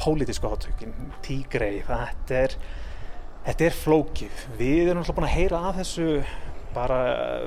Pólitísku 0.00 0.48
átökin, 0.48 0.96
tígræi, 1.26 1.82
þetta 1.84 2.40
er, 2.46 2.56
þetta 3.50 3.68
er 3.68 3.78
flókið. 3.82 4.46
Við 4.56 4.86
erum 4.86 5.02
alltaf 5.02 5.18
búin 5.18 5.28
að 5.28 5.36
heyra 5.36 5.60
af 5.68 5.82
þessu 5.82 6.08
bara 6.72 7.02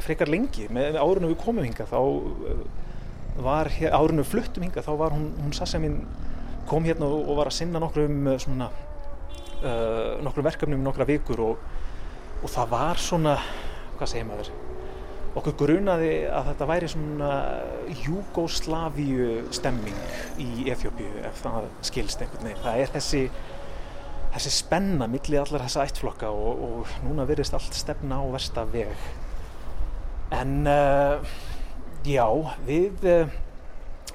frekar 0.06 0.30
lengi. 0.30 0.68
Með 0.70 1.00
árunum 1.02 1.34
við 1.34 1.42
komum 1.42 1.66
hinga, 1.66 1.90
þá 1.90 3.42
var, 3.42 3.74
árunum 3.74 4.22
við 4.22 4.32
fluttum 4.36 4.68
hinga, 4.68 4.86
þá 4.86 4.94
var 5.02 5.18
hún, 5.18 5.32
hún 5.42 5.56
Sasha 5.56 5.82
mín 5.82 6.04
kom 6.70 6.86
hérna 6.88 7.08
og 7.08 7.34
var 7.38 7.52
að 7.52 7.58
sinna 7.60 7.82
nokkrum, 7.82 8.28
eh, 8.32 8.40
svona, 8.42 8.70
uh, 9.62 10.22
nokkrum 10.26 10.48
verkefnum 10.48 10.82
í 10.82 10.86
nokkra 10.86 11.08
vikur 11.08 11.42
og, 11.46 11.66
og 12.42 12.50
það 12.52 12.72
var 12.72 13.02
svona, 13.02 13.36
hvað 13.98 14.12
segir 14.12 14.28
maður, 14.30 14.52
okkur 15.36 15.56
grunaði 15.60 16.12
að 16.32 16.50
þetta 16.52 16.68
væri 16.70 16.90
svona 16.92 17.32
Júgóslavíu 18.06 19.44
stemming 19.56 19.98
í 20.40 20.70
Eþjópiu 20.72 21.26
ef 21.28 21.42
það 21.44 21.68
skilst 21.90 22.24
einhvern 22.24 22.48
veginn. 22.48 22.62
Það 22.64 22.84
er 22.84 22.94
þessi, 22.94 23.24
þessi 24.38 24.54
spenna 24.56 25.10
millir 25.12 25.44
allar 25.44 25.66
þessa 25.68 25.88
ættflokka 25.90 26.32
og, 26.32 26.64
og 26.70 26.94
núna 27.04 27.28
verðist 27.28 27.58
allt 27.58 27.76
stefna 27.76 28.22
á 28.24 28.26
versta 28.32 28.64
veg. 28.72 28.96
En 30.36 30.56
uh, 30.72 31.36
já, 32.08 32.26
við, 32.66 33.04
uh, 33.04 33.36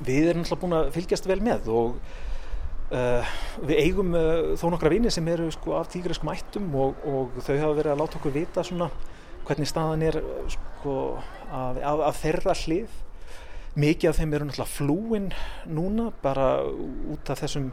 við 0.01 0.33
erum 0.33 0.47
alltaf 0.47 0.65
búin 0.65 0.79
að 0.81 0.91
fylgjast 0.97 1.29
vel 1.29 1.41
með 1.45 1.69
og 1.69 2.01
Uh, 2.91 3.23
við 3.69 3.85
eigum 3.85 4.09
uh, 4.19 4.57
þó 4.59 4.65
nokkra 4.73 4.91
vini 4.91 5.13
sem 5.15 5.29
eru 5.31 5.45
sko, 5.55 5.77
af 5.79 5.93
tígriskum 5.93 6.33
ættum 6.33 6.73
og, 6.75 6.99
og 7.07 7.37
þau 7.39 7.53
hafa 7.55 7.77
verið 7.77 7.93
að 7.93 8.01
láta 8.01 8.19
okkur 8.19 8.35
vita 8.35 8.65
svona, 8.67 8.89
hvernig 9.47 9.71
staðan 9.71 10.03
er 10.09 10.19
sko, 10.51 10.95
af, 11.55 11.79
af, 11.79 12.03
af 12.09 12.19
þeirra 12.19 12.57
hlið. 12.65 12.99
Mikið 13.79 14.11
af 14.11 14.19
þeim 14.19 14.35
eru 14.35 14.49
náttúrulega 14.49 14.75
flúin 14.75 15.31
núna 15.71 16.09
bara 16.25 16.51
út 16.67 17.31
af 17.31 17.45
þessum 17.45 17.71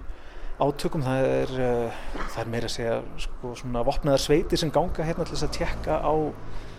átökum. 0.61 1.09
Það 1.09 1.25
er, 1.33 1.57
uh, 1.65 2.07
það 2.21 2.41
er 2.43 2.53
meira 2.53 2.69
að 2.69 2.77
segja 2.77 3.01
sko, 3.25 3.57
svona 3.57 3.85
vopnaðar 3.89 4.21
sveiti 4.21 4.61
sem 4.61 4.73
ganga 4.75 5.07
hérna 5.07 5.25
til 5.25 5.33
þess 5.33 5.49
að 5.49 5.57
tjekka 5.57 5.97
á, 5.97 6.13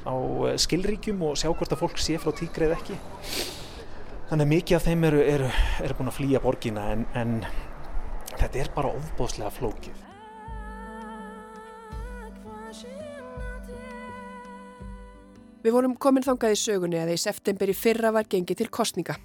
á 0.06 0.14
skilríkjum 0.62 1.26
og 1.26 1.40
sjá 1.42 1.50
hvort 1.50 1.74
að 1.74 1.82
fólk 1.82 1.98
sé 1.98 2.22
frá 2.22 2.30
tígrið 2.30 2.78
ekki. 2.78 3.02
Þannig 4.28 4.44
að 4.44 4.52
mikið 4.52 4.78
af 4.78 4.86
þeim 4.86 5.08
eru, 5.10 5.24
eru, 5.26 5.54
eru 5.82 5.98
búin 5.98 6.12
að 6.12 6.20
flýja 6.20 6.40
borgina 6.44 6.92
en, 6.92 7.08
en 7.18 7.40
þetta 8.38 8.62
er 8.62 8.70
bara 8.74 8.92
ofbóðslega 8.94 9.50
flókið. 9.58 10.04
Við 15.58 15.74
vorum 15.74 15.96
komin 15.98 16.22
þangað 16.22 16.54
í 16.54 16.58
sögunni 16.60 17.00
að 17.02 17.16
í 17.16 17.20
september 17.20 17.68
í 17.68 17.74
fyrra 17.74 18.12
var 18.14 18.28
gengið 18.30 18.60
til 18.60 18.68
kostninga. 18.72 19.18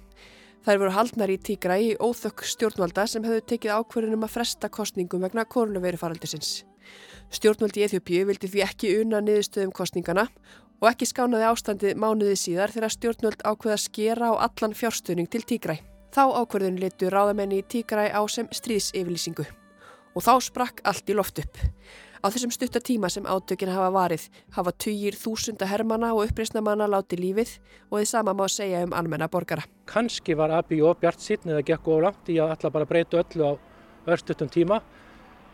Þær 0.64 0.80
voru 0.80 0.94
haldnar 0.96 1.30
í 1.30 1.38
tígra 1.38 1.76
í 1.78 1.92
óþökk 2.00 2.42
stjórnvalda 2.48 3.04
sem 3.08 3.24
hefðu 3.24 3.44
tekið 3.52 3.76
ákverðunum 3.78 4.26
að 4.26 4.34
fresta 4.34 4.70
kostningum 4.72 5.22
vegna 5.22 5.44
koronavirufaraldisins. 5.44 6.64
Stjórnvaldi 7.32 7.82
í 7.82 7.86
Eþjópíu 7.86 8.26
vildi 8.28 8.50
því 8.50 8.64
ekki 8.66 8.92
unna 9.02 9.22
niðurstöðum 9.24 9.72
kostningana 9.76 10.26
og 10.80 10.90
ekki 10.90 11.08
skánaði 11.08 11.48
ástandið 11.52 12.00
mánuði 12.00 12.36
síðar 12.40 12.74
þegar 12.74 12.96
stjórnvald 12.96 13.44
ákveða 13.44 13.80
skera 13.84 14.32
á 14.32 14.48
allan 14.48 14.76
fjárstöðning 14.76 15.30
til 15.30 15.44
tígræ. 15.46 15.78
Þá 16.14 16.24
ákverðun 16.44 16.78
letu 16.78 17.08
ráðamenni 17.10 17.58
í 17.58 17.66
tígræ 17.66 18.06
á 18.14 18.22
sem 18.30 18.46
stríðsyfirlýsingu 18.54 19.48
og 20.14 20.22
þá 20.22 20.34
sprakk 20.46 20.82
allt 20.86 21.08
í 21.10 21.16
loft 21.18 21.40
upp. 21.42 21.58
Á 22.22 22.30
þessum 22.30 22.52
stuttatíma 22.54 23.10
sem 23.10 23.26
átökin 23.26 23.72
hafa 23.74 23.90
varið 23.92 24.28
hafa 24.54 24.72
týjir 24.78 25.16
þúsunda 25.18 25.66
hermana 25.68 26.12
og 26.14 26.28
uppreysnamanna 26.28 26.86
láti 26.88 27.18
lífið 27.18 27.56
og 27.90 27.98
þið 27.98 28.06
sama 28.08 28.32
má 28.32 28.44
segja 28.48 28.84
um 28.86 28.94
almenna 28.96 29.28
borgara. 29.28 29.66
Kanski 29.90 30.36
var 30.38 30.54
Abi 30.54 30.78
og 30.86 31.02
Bjart 31.02 31.20
sýtn 31.20 31.50
eða 31.50 31.66
gekk 31.72 31.90
of 31.90 32.04
langt 32.06 32.30
í 32.30 32.38
að 32.38 32.54
alla 32.54 32.72
bara 32.78 32.88
breyta 32.88 33.20
öllu 33.20 33.50
á 33.50 33.52
örstuttum 34.14 34.52
tíma 34.54 34.80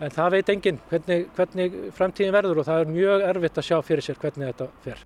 en 0.01 0.13
það 0.13 0.37
veit 0.37 0.53
enginn 0.55 0.83
hvernig, 0.93 1.25
hvernig 1.39 1.81
framtíðin 1.97 2.37
verður 2.37 2.63
og 2.63 2.69
það 2.69 2.85
er 2.85 2.95
mjög 2.99 3.27
erfitt 3.33 3.59
að 3.59 3.69
sjá 3.71 3.81
fyrir 3.81 4.07
sér 4.07 4.21
hvernig 4.21 4.53
þetta 4.53 4.69
fer 4.85 5.03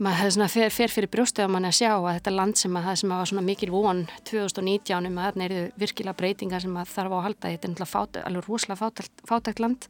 maður 0.00 0.48
fer, 0.48 0.70
fer 0.72 0.92
fyrir 0.92 1.10
brjóstu 1.12 1.42
að 1.44 1.50
mann 1.54 1.68
að 1.68 1.76
sjá 1.80 1.90
að 1.92 2.14
þetta 2.16 2.32
land 2.32 2.58
sem 2.58 2.76
að 2.78 2.86
það 2.88 3.00
sem 3.00 3.10
að 3.12 3.18
var 3.20 3.30
svona 3.30 3.44
mikil 3.44 3.70
von 3.72 3.98
2019 4.30 5.08
um 5.10 5.18
að 5.18 5.26
þarna 5.28 5.46
eru 5.46 5.64
virkilega 5.82 6.16
breytingar 6.16 6.64
sem 6.64 6.76
að 6.80 6.92
þarf 6.94 7.12
á 7.12 7.16
að 7.18 7.24
halda. 7.26 7.50
Þetta 7.50 7.68
er 7.68 7.72
náttúrulega 7.74 7.90
fát, 7.90 8.20
alveg 8.24 8.46
rosalega 8.48 8.80
fátækt, 8.80 9.24
fátækt 9.28 9.60
land. 9.60 9.88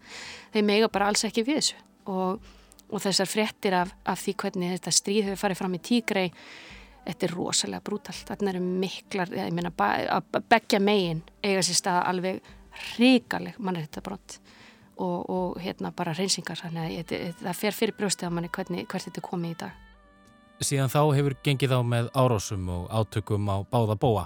Þeir 0.55 0.67
mega 0.67 0.88
bara 0.90 1.11
alls 1.11 1.23
ekki 1.29 1.45
við 1.47 1.61
þessu. 1.61 1.79
Og, 2.11 2.50
og 2.90 3.05
þessar 3.05 3.31
frettir 3.31 3.76
af, 3.79 3.93
af 4.02 4.25
því 4.25 4.35
hvernig 4.43 4.75
þetta 4.76 4.95
stríð 4.99 5.29
hefur 5.29 5.43
farið 5.45 5.61
fram 5.62 5.76
í 5.79 5.83
tígrei 5.90 6.25
þetta 7.05 7.29
er 7.29 7.35
rosalega 7.37 7.85
brútalt. 7.87 8.25
Þarna 8.29 8.55
eru 8.55 8.62
miklar, 8.67 9.31
ég 9.37 9.52
meina 9.55 9.71
að 9.79 10.40
begja 10.50 10.81
megin 10.83 11.23
eiga 11.45 11.62
sér 11.67 11.79
stað 11.79 12.00
alveg 12.11 12.57
ríkaleg 12.99 13.62
mann 13.62 13.79
þetta 13.79 14.02
brott 14.05 14.40
og, 15.00 15.31
og 15.31 15.61
hérna 15.62 15.95
bara 15.97 16.14
reynsingar 16.17 16.61
þannig 16.61 16.99
að 17.07 17.38
það 17.45 17.62
fer 17.62 17.79
fyrir 17.79 17.97
brjóstu 17.99 18.29
að 18.29 18.37
manni 18.37 18.52
hvernig, 18.52 18.88
hvert 18.90 19.09
þetta 19.09 19.25
komið 19.26 19.55
í 19.55 19.61
dag 19.64 19.90
Síðan 20.61 20.90
þá 20.93 21.00
hefur 21.17 21.35
gengið 21.40 21.73
á 21.73 21.81
með 21.81 22.09
árásum 22.12 22.67
og 22.69 22.90
átökum 22.93 23.47
á 23.49 23.64
báða 23.64 23.95
bóa. 23.97 24.25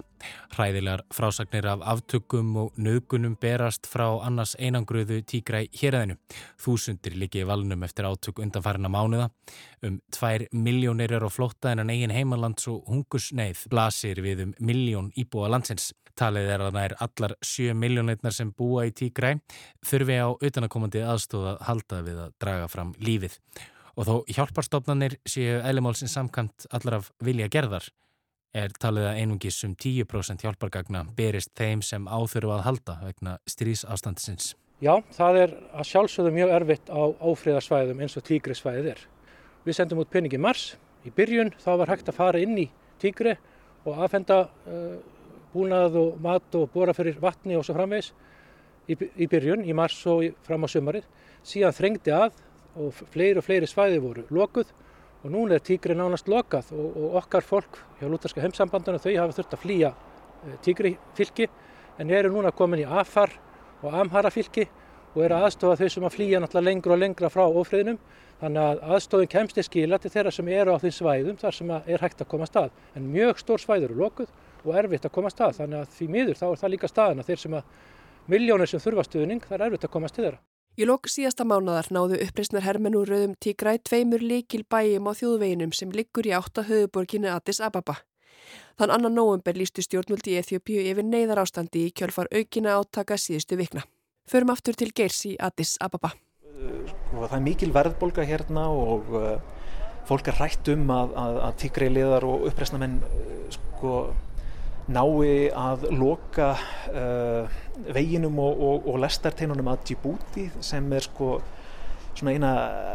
Hræðilegar 0.50 1.04
frásagnir 1.14 1.66
af 1.70 1.82
aftökum 1.92 2.48
og 2.58 2.78
nögunum 2.80 3.36
berast 3.38 3.86
frá 3.86 4.08
annars 4.26 4.56
einangruðu 4.58 5.20
tígræ 5.30 5.68
héræðinu. 5.70 6.16
Þúsundir 6.58 7.14
líki 7.20 7.44
í 7.44 7.46
valnum 7.46 7.84
eftir 7.86 8.08
átök 8.08 8.40
undanfærina 8.42 8.90
mánuða. 8.90 9.28
Um 9.86 10.00
tvær 10.10 10.48
miljónir 10.50 11.14
er 11.14 11.22
á 11.22 11.30
flótta 11.30 11.70
en 11.70 11.84
að 11.84 11.92
eigin 11.94 12.14
heimalands 12.16 12.66
og 12.72 12.82
hungusneið 12.90 13.68
blasir 13.70 14.18
við 14.24 14.42
um 14.48 14.56
miljón 14.58 15.12
íbúa 15.14 15.52
landsins. 15.54 15.92
Talið 16.18 16.50
er 16.50 16.64
að 16.66 16.74
nær 16.74 16.96
allar 17.06 17.36
7 17.42 17.78
miljónleitnar 17.78 18.34
sem 18.34 18.50
búa 18.50 18.88
í 18.88 18.92
Tigray 18.94 19.38
þurfi 19.86 20.18
á 20.18 20.34
utanakomandi 20.34 21.06
aðstóða 21.06 21.60
halda 21.66 22.02
við 22.06 22.20
að 22.26 22.34
draga 22.42 22.66
fram 22.70 22.92
lífið. 22.98 23.38
Og 23.94 24.08
þó 24.08 24.14
hjálparstofnanir 24.34 25.18
séu 25.28 25.60
eðlumálsins 25.60 26.16
samkant 26.16 26.66
allar 26.74 26.98
af 26.98 27.12
vilja 27.22 27.46
gerðar 27.52 27.86
er 28.54 28.74
talið 28.78 29.08
að 29.10 29.20
einungis 29.20 29.56
um 29.66 29.74
10% 29.74 30.44
hjálpargagna 30.44 31.02
berist 31.16 31.50
þeim 31.58 31.82
sem 31.82 32.06
áþurfa 32.06 32.60
að 32.60 32.66
halda 32.68 32.94
vegna 33.02 33.38
stríðsástandsins. 33.50 34.52
Já, 34.82 34.98
það 35.14 35.40
er 35.40 35.54
að 35.74 35.88
sjálfsögðu 35.90 36.32
mjög 36.34 36.52
erfitt 36.58 36.90
á 36.90 37.02
áfriðarsvæðum 37.22 38.02
eins 38.04 38.16
og 38.18 38.26
tígri 38.26 38.54
svæðið 38.58 38.90
er. 38.94 39.02
Við 39.64 39.78
sendum 39.78 40.02
út 40.02 40.10
peningi 40.12 40.38
mars. 40.38 40.74
Í 41.06 41.12
byrjun 41.14 41.52
þá 41.62 41.70
var 41.82 41.92
hægt 41.92 42.10
að 42.10 42.18
fara 42.18 42.42
inn 42.42 42.56
í 42.58 42.68
tígri 43.02 43.34
og 43.84 43.98
aðfenda 44.04 44.38
uh, 44.46 44.96
búnað 45.54 45.98
og 46.00 46.20
mat 46.22 46.58
og 46.58 46.70
bóra 46.74 46.94
fyrir 46.96 47.18
vatni 47.22 47.58
og 47.58 47.66
svo 47.66 47.76
framvegs 47.76 48.12
í, 48.88 48.96
í 48.96 49.28
byrjun, 49.30 49.64
í 49.66 49.74
mars 49.76 49.98
og 50.10 50.26
fram 50.46 50.66
á 50.66 50.68
sömarið. 50.70 51.06
Síðan 51.44 51.76
þrengdi 51.76 52.14
að 52.14 52.38
og 52.76 52.94
fleiri 53.14 53.40
og 53.40 53.46
fleiri 53.46 53.68
svæði 53.70 54.00
voru 54.02 54.24
lokuð 54.34 54.72
og 55.24 55.32
núna 55.32 55.56
er 55.56 55.64
tígri 55.64 55.96
nánast 55.96 56.28
lokað 56.28 56.72
og, 56.76 56.96
og 56.96 57.18
okkar 57.22 57.46
fólk 57.46 57.78
hjá 58.00 58.08
Lútarska 58.10 58.42
heimsambanduna 58.44 59.00
þau 59.00 59.12
hafa 59.16 59.36
þurft 59.38 59.56
að 59.56 59.62
flýja 59.64 59.92
eh, 59.94 60.56
tígri 60.64 60.96
fylki 61.16 61.48
en 61.98 62.10
eru 62.10 62.32
núna 62.34 62.52
komin 62.52 62.82
í 62.82 62.88
Afar 62.88 63.32
og 63.82 63.94
Amhara 63.94 64.32
fylki 64.34 64.66
og 65.14 65.22
eru 65.24 65.38
aðstofa 65.38 65.78
þau 65.80 65.94
sem 65.94 66.06
að 66.08 66.16
flýja 66.16 66.40
náttúrulega 66.42 66.68
lengra 66.68 66.96
og 66.96 67.02
lengra 67.02 67.30
frá 67.32 67.44
ofriðnum 67.46 68.00
þannig 68.40 68.64
að 68.64 68.82
aðstofin 68.96 69.30
kemst 69.30 69.60
í 69.60 69.64
skila 69.64 69.98
til 70.02 70.10
þeirra 70.12 70.32
sem 70.34 70.48
eru 70.52 70.74
á 70.74 70.78
því 70.82 70.92
svæðum 70.98 71.38
þar 71.40 71.58
sem 71.58 71.70
er 71.76 72.02
hægt 72.02 72.24
að 72.24 72.30
koma 72.32 72.48
stað 72.50 72.72
en 72.98 73.06
mjög 73.12 73.38
stór 73.40 73.62
svæður 73.62 73.92
eru 73.92 74.00
lokuð 74.02 74.34
og 74.64 74.80
erfitt 74.80 75.06
að 75.06 75.14
koma 75.14 75.30
stað 75.32 75.60
þannig 75.60 75.84
að 75.84 75.94
því 75.98 76.10
miður 76.16 76.40
þá 76.40 76.46
er 76.50 76.60
það 76.64 76.74
líka 76.74 76.90
staðina 76.90 77.28
þeir 77.28 77.44
sem 77.44 77.56
að 77.60 77.78
miljónir 78.34 78.70
sem 78.70 78.82
þurfa 78.82 79.06
stuðning 79.06 79.46
það 79.46 79.56
er 79.58 79.66
erfitt 79.68 79.88
að 79.88 79.94
komast 79.94 80.18
til 80.18 80.26
þeirra. 80.26 80.42
Í 80.74 80.82
lók 80.88 81.06
síðasta 81.06 81.44
mánadar 81.46 81.86
náðu 81.94 82.16
uppreysnar 82.24 82.64
hermenn 82.66 82.96
úr 82.98 83.06
rauðum 83.06 83.36
tígræ 83.38 83.76
tveimur 83.86 84.18
líkil 84.18 84.64
bæjum 84.66 85.06
á 85.06 85.14
þjóðveginum 85.14 85.70
sem 85.70 85.92
liggur 85.94 86.26
í 86.26 86.32
átta 86.34 86.64
höfuborginu 86.66 87.30
Addis 87.30 87.60
Ababa. 87.62 88.00
Þann 88.74 88.90
annan 88.96 89.14
nóvember 89.14 89.54
lístu 89.54 89.84
stjórnvöldi 89.86 90.32
í 90.34 90.40
Eþjópiu 90.40 90.82
yfir 90.82 91.06
neyðar 91.06 91.44
ástandi 91.44 91.84
í 91.86 91.92
kjölfar 91.94 92.26
aukina 92.34 92.74
átaka 92.74 93.14
síðustu 93.14 93.54
vikna. 93.60 93.84
Förum 94.26 94.50
aftur 94.50 94.74
til 94.74 94.90
Geirs 94.90 95.22
í 95.30 95.36
Addis 95.38 95.76
Ababa. 95.78 96.10
Sko, 96.90 97.22
það 97.22 97.38
er 97.38 97.46
mikil 97.46 97.70
verðbolga 97.70 98.26
hérna 98.26 98.66
og 98.74 99.14
uh, 99.14 99.38
fólk 100.10 100.32
er 100.32 100.40
hrætt 100.40 100.74
um 100.74 100.90
að, 100.90 101.14
að, 101.14 101.42
að 101.52 101.58
tígræliðar 101.62 102.26
og 102.26 102.48
uppreysnamenn 102.50 102.98
uh, 102.98 103.38
sko 103.54 103.98
nái 104.92 105.48
að 105.56 105.86
loka 105.96 106.52
uh, 106.92 107.60
veginum 107.94 108.38
og, 108.42 108.60
og, 108.60 108.88
og 108.92 108.98
lestarteinunum 109.04 109.70
að 109.72 109.84
Djibouti 109.88 110.48
sem 110.64 110.90
er 110.92 111.06
sko 111.06 111.38
svona 112.14 112.34
eina 112.36 112.50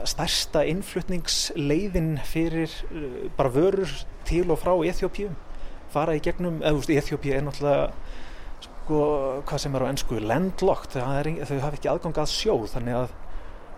stærsta 0.08 0.64
innflutningsleiðin 0.70 2.20
fyrir 2.30 2.74
uh, 2.92 3.30
bara 3.38 3.54
vörur 3.56 3.94
til 4.30 4.46
og 4.54 4.62
frá 4.62 4.76
Eþjópíu 4.78 5.32
fara 5.90 6.14
í 6.14 6.22
gegnum, 6.22 6.60
eða 6.62 6.76
þú 6.76 6.84
veist 6.84 6.94
Eþjópíu 7.02 7.34
er 7.34 7.48
náttúrulega 7.48 7.88
sko 8.68 9.00
hvað 9.50 9.64
sem 9.64 9.76
er 9.78 9.86
á 9.86 9.90
ennsku 9.90 10.22
landlocked, 10.22 11.00
er, 11.02 11.32
þau 11.50 11.58
hafa 11.64 11.80
ekki 11.80 11.90
aðgang 11.90 12.22
að 12.22 12.32
sjó 12.36 12.56
þannig 12.70 13.00
að 13.00 13.18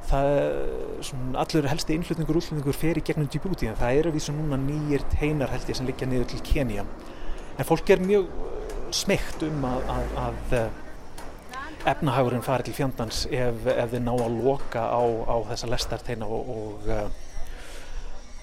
það, 0.09 0.29
svona, 1.07 1.31
allur 1.45 1.69
helsti 1.71 1.95
innflutningur 1.95 2.35
og 2.35 2.43
útflutningur 2.43 2.75
fer 2.75 2.99
í 2.99 3.05
gegnum 3.07 3.31
Djibouti 3.31 3.71
en 3.71 3.79
það 3.79 4.01
eru 4.01 4.13
því 4.15 4.23
sem 4.27 4.39
núna 4.39 4.59
nýjir 4.59 5.07
teinar 5.15 5.51
held 5.53 5.71
ég 5.71 5.79
sem 5.79 5.87
liggja 5.87 6.09
niður 6.09 6.31
til 6.33 6.43
Kenya 6.47 6.85
en 7.57 7.67
fólk 7.67 7.89
er 7.93 8.03
mjög 8.03 8.29
smygt 8.95 9.43
um 9.47 9.65
að, 9.67 9.83
að, 9.95 10.15
að 10.25 10.55
eh, 10.57 10.79
efnahagurinn 11.91 12.45
fari 12.45 12.67
til 12.67 12.75
fjandans 12.77 13.25
ef, 13.31 13.65
ef 13.65 13.91
þið 13.93 14.03
ná 14.05 14.13
að 14.13 14.39
loka 14.43 14.83
á, 14.85 15.01
á 15.01 15.35
þessa 15.51 15.69
lestarteina 15.71 16.27
og 16.27 16.87
og, 16.87 16.87
eh, 16.89 17.09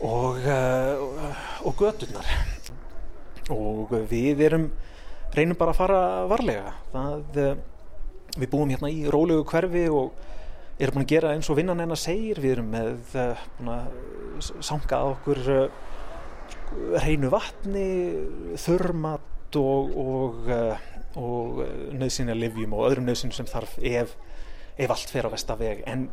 og, 0.04 0.38
eh, 0.38 1.66
og 1.66 1.74
gödurnar 1.78 2.28
og 3.50 3.92
við 4.10 4.44
erum 4.46 4.68
reynum 5.34 5.56
bara 5.58 5.72
að 5.72 5.78
fara 5.78 6.00
varlega. 6.28 6.72
Það, 6.92 7.38
við 8.38 8.50
búum 8.52 8.70
hérna 8.70 8.90
í 8.92 9.06
rólegu 9.10 9.44
hverfi 9.48 9.86
og 9.88 10.12
erum 10.78 10.98
búin 10.98 11.06
að 11.06 11.12
gera 11.14 11.32
eins 11.34 11.48
og 11.50 11.56
vinnan 11.58 11.80
en 11.80 11.94
að 11.94 12.02
segir. 12.02 12.40
Við 12.44 12.58
erum 12.58 12.68
með 12.74 12.92
búin 13.58 13.72
að 13.72 14.50
sanga 14.60 15.00
okkur 15.14 15.40
hreinu 16.98 17.30
vatni, 17.32 17.88
þurrmat 18.60 19.58
og, 19.60 19.94
og, 19.98 20.48
eh, 20.52 20.88
og 21.18 21.62
nöðsynja 21.98 22.36
livjum 22.36 22.74
og 22.76 22.90
öðrum 22.90 23.08
nöðsynjum 23.08 23.36
sem 23.38 23.48
þarf 23.48 23.78
ef, 23.80 24.16
ef 24.76 24.92
allt 24.94 25.14
fer 25.14 25.28
á 25.28 25.34
vestaveg 25.34 25.82
en 25.88 26.08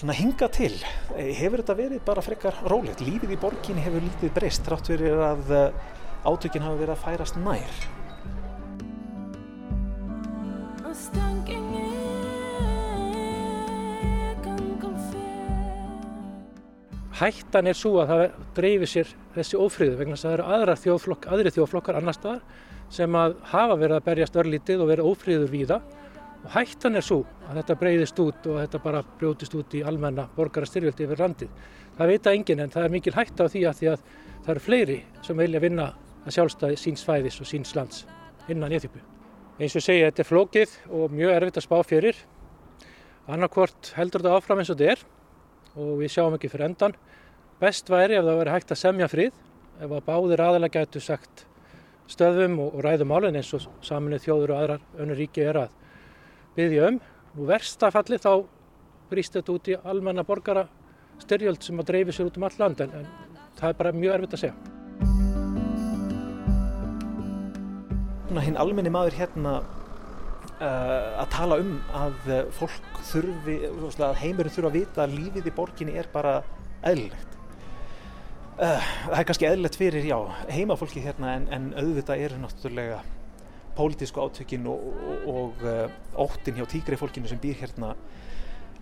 svona 0.00 0.16
hinga 0.16 0.48
til 0.52 0.72
hefur 1.12 1.60
þetta 1.60 1.76
verið 1.78 2.04
bara 2.06 2.24
frekar 2.24 2.60
rólegt? 2.70 3.02
Lífið 3.04 3.34
í 3.34 3.40
borginni 3.40 3.84
hefur 3.84 4.04
lítið 4.04 4.36
breyst 4.36 4.64
trátt 4.66 4.88
verið 4.92 5.24
að 5.26 5.56
eh, 5.56 5.88
átökinn 6.24 6.64
hafi 6.66 6.82
verið 6.82 6.94
að 6.94 7.02
færast 7.06 7.40
nær 7.40 7.80
hættan 17.20 17.68
er 17.68 17.76
svo 17.76 17.98
að 18.00 18.10
það 18.10 18.22
dreifir 18.56 18.90
sér 18.90 19.08
þessi 19.34 19.58
ófríðu 19.60 19.96
vegna 19.98 20.16
þess 20.16 20.28
að 20.28 20.42
það 20.42 20.62
eru 20.64 20.76
þjóðflokk, 20.84 21.26
aðri 21.28 21.52
þjóðflokkar 21.56 21.98
annar 22.00 22.16
staðar 22.16 22.68
sem 22.90 23.16
að 23.16 23.34
hafa 23.52 23.76
verið 23.78 23.96
að 23.98 24.06
berjast 24.06 24.38
örlítið 24.40 24.84
og 24.84 24.90
verið 24.90 25.10
ófríður 25.10 25.52
víða 25.52 25.78
og 26.40 26.48
hættan 26.54 26.96
er 26.96 27.04
svo 27.04 27.20
að 27.48 27.60
þetta 27.60 27.76
breyðist 27.82 28.22
út 28.24 28.48
og 28.48 28.58
þetta 28.62 28.80
bara 28.86 29.02
brjótist 29.20 29.54
út 29.58 29.76
í 29.76 29.84
almenna 29.84 30.26
borgarastyrfjöldi 30.38 31.06
yfir 31.06 31.20
landið. 31.20 31.52
Það 31.98 32.12
veit 32.14 32.26
að 32.26 32.38
enginn 32.38 32.64
en 32.64 32.72
það 32.72 32.86
er 32.86 32.94
mikil 32.96 33.16
hætta 33.18 33.44
á 33.44 33.52
því 33.52 33.64
að, 33.68 33.78
því 33.80 33.90
að 33.92 34.02
það 34.40 34.52
eru 34.54 34.64
fleiri 34.64 34.98
sem 35.26 35.44
vilja 35.44 35.62
vinna 35.62 35.88
að 36.24 36.36
sjálfstæði 36.38 36.80
síns 36.80 37.04
fæðis 37.04 37.40
og 37.44 37.50
síns 37.50 37.76
lands 37.76 38.04
innan 38.48 38.72
Eþjópu. 38.72 39.04
Eins 39.60 39.76
og 39.76 39.84
segja 39.84 40.08
þetta 40.08 40.24
er 40.24 40.30
flókið 40.30 40.76
og 40.96 41.12
mjög 41.12 41.36
erfitt 41.36 41.60
að 41.60 41.66
spá 41.68 41.78
fyrir. 41.84 42.20
Annarkvort 43.28 43.92
heldur 43.98 44.24
þetta 44.24 44.38
áfram 44.40 44.62
eins 44.62 44.72
og 44.72 44.80
þetta 44.80 44.94
er 44.96 45.04
og 45.76 45.92
við 46.00 46.14
sjáum 46.14 46.36
ekki 46.36 46.50
fyrir 46.50 46.70
endan. 46.70 46.96
Best 47.60 47.90
væri 47.92 48.16
ef 48.18 48.24
það 48.24 48.40
væri 48.40 48.54
hægt 48.54 48.74
að 48.74 48.80
semja 48.80 49.08
frið, 49.10 49.36
ef 49.80 49.90
að 49.90 50.06
báðir 50.06 50.42
aðalega 50.44 50.80
gætu 50.80 51.02
sagt 51.04 51.44
stöðum 52.10 52.58
og, 52.64 52.74
og 52.74 52.84
ræðum 52.84 53.14
álinn 53.14 53.38
eins 53.38 53.52
og 53.54 53.68
saminuð 53.86 54.24
þjóður 54.24 54.54
og 54.54 54.60
aðrar 54.62 54.86
önnur 54.98 55.20
ríki 55.20 55.44
er 55.46 55.60
að 55.66 55.76
byggja 56.56 56.90
um. 56.90 57.00
Og 57.38 57.46
verstafalli 57.50 58.18
þá 58.18 58.32
brýst 59.10 59.36
þetta 59.36 59.54
út 59.54 59.70
í 59.70 59.78
almenna 59.92 60.24
borgara 60.26 60.66
styrjöld 61.20 61.62
sem 61.62 61.78
að 61.82 61.92
dreifi 61.92 62.16
sér 62.16 62.30
út 62.30 62.38
um 62.40 62.46
all 62.48 62.58
land 62.58 62.82
en, 62.82 62.94
en 63.02 63.06
það 63.58 63.68
er 63.68 63.80
bara 63.82 63.94
mjög 63.94 64.16
erfitt 64.16 64.36
að 64.38 64.44
segja. 64.46 64.56
Hinn 68.40 68.58
almenni 68.62 68.92
maður 68.94 69.16
hérna 69.18 69.58
að 70.60 71.28
tala 71.32 71.56
um 71.62 71.72
að 71.96 72.26
uh, 72.28 72.40
fólk 72.52 73.00
þurfi, 73.08 73.56
að 74.04 74.18
heimurinn 74.20 74.52
þurfa 74.52 74.70
að 74.70 74.76
vita 74.76 75.04
að 75.06 75.14
lífið 75.16 75.48
í 75.48 75.54
borginni 75.56 75.96
er 75.96 76.10
bara 76.12 76.34
eðlilegt. 76.86 77.38
Uh, 78.60 78.90
það 79.06 79.16
er 79.22 79.26
kannski 79.30 79.48
eðlilegt 79.48 79.80
fyrir, 79.80 80.10
já, 80.10 80.18
heimafólki 80.52 81.04
hérna 81.04 81.34
en, 81.38 81.48
en 81.54 81.70
auðvitað 81.80 82.26
eru 82.26 82.42
náttúrulega 82.42 83.00
pólitísku 83.78 84.20
átökin 84.20 84.68
og, 84.68 84.86
og, 85.30 85.64
og 85.64 86.24
óttin 86.26 86.58
hjá 86.58 86.66
tíkri 86.68 86.98
fólkinu 87.00 87.30
sem 87.30 87.40
býr 87.40 87.56
hérna, 87.62 87.94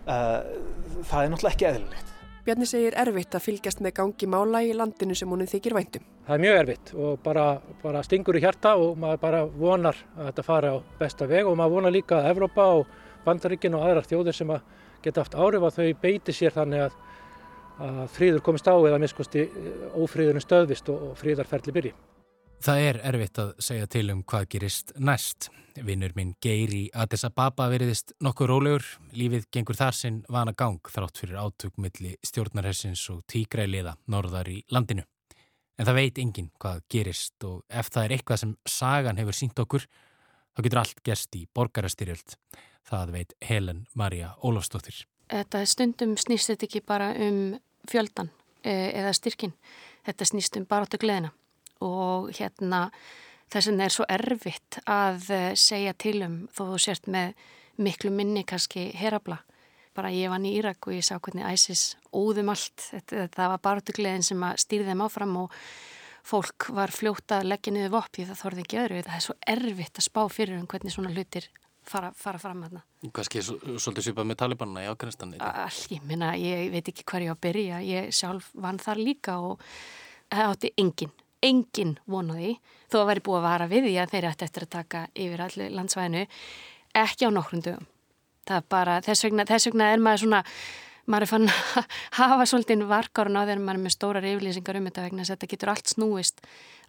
það 0.09 1.21
er 1.21 1.29
náttúrulega 1.31 1.53
ekki 1.53 1.67
eðlilegt. 1.69 2.18
Bjarni 2.49 2.65
segir 2.65 2.95
erfitt 2.97 3.35
að 3.37 3.43
fylgjast 3.45 3.83
með 3.85 3.93
gangi 3.99 4.27
mála 4.33 4.63
í 4.65 4.71
landinu 4.73 5.13
sem 5.19 5.29
honum 5.29 5.49
þykir 5.51 5.75
væntum. 5.77 6.05
Það 6.25 6.35
er 6.39 6.41
mjög 6.41 6.61
erfitt 6.63 6.93
og 6.97 7.19
bara, 7.21 7.43
bara 7.83 8.01
stingur 8.07 8.39
í 8.39 8.41
hjarta 8.41 8.73
og 8.81 8.95
maður 9.03 9.19
bara 9.21 9.43
vonar 9.45 9.99
að 10.15 10.31
þetta 10.31 10.45
fari 10.47 10.71
á 10.73 10.77
besta 10.97 11.29
veg 11.29 11.45
og 11.45 11.59
maður 11.61 11.75
vonar 11.75 11.93
líka 11.93 12.23
að 12.23 12.31
Evrópa 12.31 12.71
og 12.79 12.95
Bandaríkin 13.27 13.77
og 13.77 13.85
aðrar 13.85 14.09
þjóðir 14.09 14.39
sem 14.39 14.55
að 14.57 14.65
geta 15.05 15.27
haft 15.27 15.37
árif 15.37 15.67
að 15.69 15.77
þau 15.77 16.01
beiti 16.07 16.37
sér 16.39 16.57
þannig 16.57 16.87
að, 16.87 16.97
að 17.85 18.01
fríður 18.17 18.47
komist 18.49 18.73
á 18.73 18.77
eða 18.81 19.03
miskusti 19.05 19.45
ófríðurinn 20.01 20.47
stöðvist 20.47 20.89
og, 20.89 21.11
og 21.11 21.21
fríðarferðli 21.21 21.77
byrji. 21.77 21.95
Það 22.59 22.81
er 22.83 22.97
erfitt 23.07 23.39
að 23.39 23.51
segja 23.63 23.87
til 23.87 24.09
um 24.11 24.25
hvað 24.27 24.49
gerist 24.51 24.91
næst. 24.99 25.47
Vinnur 25.79 26.11
minn 26.19 26.33
Geir 26.43 26.73
í 26.75 26.81
Addis 26.91 27.23
Ababa 27.29 27.69
veriðist 27.71 28.17
nokkuð 28.25 28.51
rólegur. 28.51 28.89
Lífið 29.15 29.47
gengur 29.55 29.79
þar 29.79 29.95
sinn 29.95 30.17
vana 30.27 30.53
gang 30.59 30.91
þrátt 30.91 31.23
fyrir 31.23 31.39
átugmilli 31.39 32.17
stjórnarhersins 32.27 33.05
og 33.15 33.23
tígræliða 33.31 33.95
norðar 34.11 34.51
í 34.51 34.59
landinu. 34.75 35.07
En 35.79 35.87
það 35.87 35.99
veit 36.01 36.19
enginn 36.19 36.51
hvað 36.59 36.83
gerist 36.91 37.47
og 37.47 37.63
ef 37.71 37.93
það 37.95 38.09
er 38.09 38.17
eitthvað 38.17 38.43
sem 38.43 38.57
sagan 38.67 39.23
hefur 39.23 39.39
sínt 39.39 39.63
okkur, 39.63 39.87
þá 40.51 40.63
getur 40.67 40.83
allt 40.83 41.03
gerst 41.07 41.39
í 41.39 41.47
borgarastyrjöld. 41.55 42.39
Það 42.91 43.15
veit 43.15 43.39
Helen 43.39 43.87
Maria 43.95 44.35
Ólafsdóttir. 44.43 45.05
Þetta 45.31 45.63
stundum 45.63 46.19
snýst 46.19 46.51
þetta 46.51 46.67
ekki 46.67 46.83
bara 46.83 47.13
um 47.15 47.43
fjöldan 47.87 48.33
eh, 48.65 48.89
eða 48.99 49.15
styrkin. 49.15 49.55
Þetta 50.09 50.35
snýst 50.35 50.59
um 50.59 50.67
baráttu 50.67 50.99
gleðina 50.99 51.38
og 51.85 52.31
hérna 52.37 52.89
þess 53.53 53.71
vegna 53.71 53.87
er 53.87 53.95
svo 53.95 54.07
erfitt 54.13 54.81
að 54.89 55.29
eh, 55.35 55.53
segja 55.59 55.95
til 55.97 56.19
um 56.27 56.41
þó 56.53 56.65
þú 56.73 56.81
sért 56.85 57.09
með 57.11 57.45
miklu 57.79 58.11
minni 58.15 58.45
kannski 58.49 58.89
herabla. 58.99 59.39
Bara 59.97 60.11
ég 60.15 60.31
vann 60.31 60.47
í 60.47 60.55
Írak 60.59 60.87
og 60.87 60.95
ég 60.95 61.07
sá 61.07 61.17
hvernig 61.17 61.47
ISIS 61.55 61.97
óðum 62.15 62.53
allt. 62.53 62.77
Þetta, 62.93 63.29
það 63.35 63.55
var 63.55 63.63
barndugleðin 63.65 64.27
sem 64.27 64.43
að 64.47 64.61
stýrði 64.63 64.93
þeim 64.93 65.07
áfram 65.07 65.39
og 65.45 65.55
fólk 66.29 66.69
var 66.77 66.93
fljóta 66.93 67.41
að 67.41 67.49
leggja 67.55 67.73
niður 67.75 67.95
voppi 67.97 68.27
það 68.29 68.43
þorði 68.43 68.65
ekki 68.67 68.81
öðru. 68.83 69.01
Það 69.07 69.17
er 69.17 69.25
svo 69.27 69.39
erfitt 69.55 69.99
að 69.99 70.07
spá 70.07 70.21
fyrir 70.31 70.61
um 70.61 70.69
hvernig 70.71 70.95
svona 70.95 71.15
hlutir 71.15 71.49
fara, 71.89 72.11
fara 72.17 72.41
fram 72.43 72.67
að 72.67 72.77
það. 72.77 73.13
Kanski 73.17 73.45
svolítið 73.47 74.09
svipað 74.09 74.29
með 74.29 74.41
talibanna 74.43 74.85
í 74.85 74.91
Afganistan? 74.91 75.35
All, 75.41 75.81
ég 75.95 76.05
minna, 76.07 76.35
ég 76.39 76.69
veit 76.75 76.93
ekki 76.93 77.07
hver 77.09 77.27
ég 77.27 77.33
á 77.33 77.35
að 77.35 77.43
byrja. 77.49 77.81
Ég 77.87 78.13
sjálf 78.15 78.51
vann 78.59 78.81
þar 78.83 79.03
líka 79.03 79.39
og 79.45 79.63
það 80.29 80.53
átti 80.53 80.75
enginn 80.83 81.15
engin 81.45 81.95
vonaði 82.11 82.57
þó 82.91 83.03
að 83.03 83.09
væri 83.13 83.25
búið 83.29 83.39
að 83.39 83.47
vara 83.47 83.71
við 83.71 83.87
því 83.89 83.95
að 84.03 84.13
þeir 84.15 84.29
ætti 84.33 84.49
eftir 84.49 84.67
að 84.67 84.75
taka 84.75 85.05
yfir 85.15 85.45
allir 85.45 85.73
landsvæðinu 85.77 86.27
ekki 86.99 87.29
á 87.29 87.31
nokkrum 87.31 87.65
dögum. 87.65 87.89
Það 88.49 88.61
er 88.61 88.69
bara, 88.73 89.01
þess 89.05 89.27
vegna, 89.27 89.45
þess 89.49 89.69
vegna 89.69 89.91
er 89.93 90.03
maður 90.03 90.25
svona 90.25 90.43
maður 91.09 91.25
er 91.25 91.31
fann 91.31 91.49
að 91.49 91.85
hafa 92.21 92.47
svolítið 92.49 92.87
varkarun 92.89 93.39
á 93.39 93.43
þegar 93.45 93.63
maður 93.65 93.81
er 93.81 93.85
með 93.85 93.95
stórar 93.97 94.31
yfirlýsingar 94.31 94.81
um 94.81 94.89
þetta 94.89 95.05
vegna 95.07 95.23
þess 95.25 95.35
að 95.35 95.39
þetta 95.39 95.53
getur 95.53 95.73
allt 95.75 95.93
snúist 95.93 96.43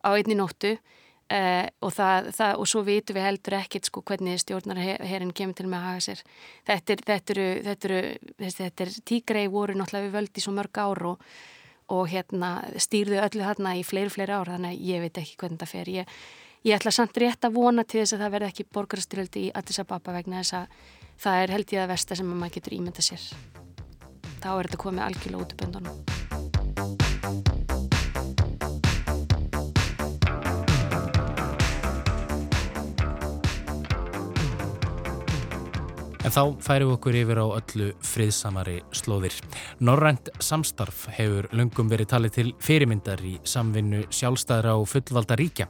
á 0.04 0.10
einni 0.12 0.38
nóttu 0.40 0.74
eh, 0.74 1.68
og, 1.84 1.94
það, 1.96 2.32
það, 2.36 2.56
og 2.56 2.72
svo 2.72 2.84
vitum 2.88 3.20
við 3.20 3.28
heldur 3.28 3.58
ekkit 3.60 3.90
sko 3.90 4.04
hvernig 4.08 4.42
stjórnar 4.44 4.82
herin 4.82 5.36
kemur 5.36 5.58
til 5.58 5.70
með 5.70 5.80
að 5.80 5.88
hafa 5.90 6.06
sér. 6.08 6.26
Þetta 6.70 6.96
er, 6.96 7.06
þetta 7.12 7.36
eru, 7.36 7.48
þetta 7.70 7.90
eru, 7.92 8.02
þetta 8.50 8.86
er 8.86 8.98
tígrei 9.12 9.46
voru 9.52 9.78
náttúrulega 9.78 10.08
við 10.08 10.18
völdi 10.20 10.46
svo 10.46 10.56
mörg 10.58 10.84
ár 10.84 11.06
og, 11.14 11.32
og 11.94 12.10
hérna 12.12 12.52
stýrðu 12.78 13.20
öllu 13.24 13.46
þarna 13.46 13.76
í 13.80 13.84
fleiri, 13.88 14.14
fleiri 14.14 14.36
ár 14.36 14.52
þannig 14.54 14.76
að 14.76 14.86
ég 14.90 15.04
veit 15.06 15.20
ekki 15.22 15.40
hvernig 15.42 15.64
það 15.64 15.74
fer. 15.74 15.92
Ég, 15.96 16.14
ég 16.70 16.78
ætla 16.78 16.94
samt 16.96 17.18
rétt 17.22 17.48
að 17.48 17.58
vona 17.58 17.86
til 17.86 18.04
þess 18.04 18.18
að 18.18 18.24
það 18.26 18.36
verði 18.38 18.52
ekki 18.54 18.70
borgarstyrjaldi 18.78 19.48
í 19.48 19.52
Addis 19.62 19.82
Ababa 19.84 20.16
vegna 20.20 20.44
þess 20.44 20.60
að 20.62 20.80
það 21.26 21.44
er 21.44 21.58
held 21.58 21.76
ég 21.76 21.84
að 21.84 21.92
versta 21.96 22.20
sem 22.20 22.32
maður 22.32 22.58
getur 22.60 22.80
ímynda 22.80 23.06
sér. 23.06 23.28
Þá 24.40 24.50
er 24.54 24.70
þetta 24.70 24.84
komið 24.86 25.06
algjörlega 25.10 25.46
út 25.46 25.56
í 25.58 25.62
böndunum 25.64 26.19
En 36.20 36.34
þá 36.36 36.42
færum 36.60 36.90
við 36.90 36.96
okkur 36.98 37.16
yfir 37.16 37.40
á 37.40 37.48
öllu 37.48 37.86
friðsamari 38.04 38.78
slóðir. 38.92 39.36
Norrænt 39.80 40.28
samstarf 40.44 41.06
hefur 41.16 41.48
lungum 41.56 41.88
verið 41.92 42.10
talið 42.12 42.34
til 42.36 42.50
fyrirmyndar 42.60 43.24
í 43.24 43.38
samvinnu 43.48 44.02
sjálfstæðra 44.12 44.76
og 44.82 44.90
fullvalda 44.92 45.38
ríkja. 45.40 45.70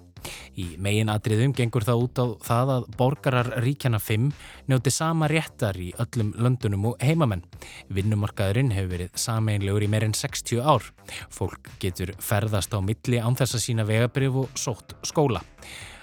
Í 0.60 0.66
megin 0.82 1.12
atriðum 1.14 1.54
gengur 1.56 1.86
það 1.88 2.02
út 2.04 2.20
á 2.20 2.26
það 2.48 2.72
að 2.74 2.88
borgarar 3.00 3.50
ríkjana 3.64 4.00
5 4.02 4.26
njóti 4.72 4.94
sama 4.94 5.30
réttar 5.32 5.78
í 5.80 5.92
öllum 6.02 6.34
löndunum 6.36 6.90
og 6.92 7.06
heimamenn. 7.06 7.46
Vinnumarkaðurinn 7.94 8.74
hefur 8.76 8.96
verið 8.96 9.22
sameinlegur 9.22 9.86
í 9.86 9.92
meirinn 9.92 10.18
60 10.18 10.66
ár. 10.66 10.90
Fólk 11.30 11.70
getur 11.80 12.16
ferðast 12.18 12.74
á 12.76 12.82
milli 12.82 13.22
án 13.22 13.38
þess 13.40 13.60
að 13.60 13.66
sína 13.68 13.88
vegabrif 13.88 14.44
og 14.44 14.60
sótt 14.60 14.98
skóla. 15.08 15.46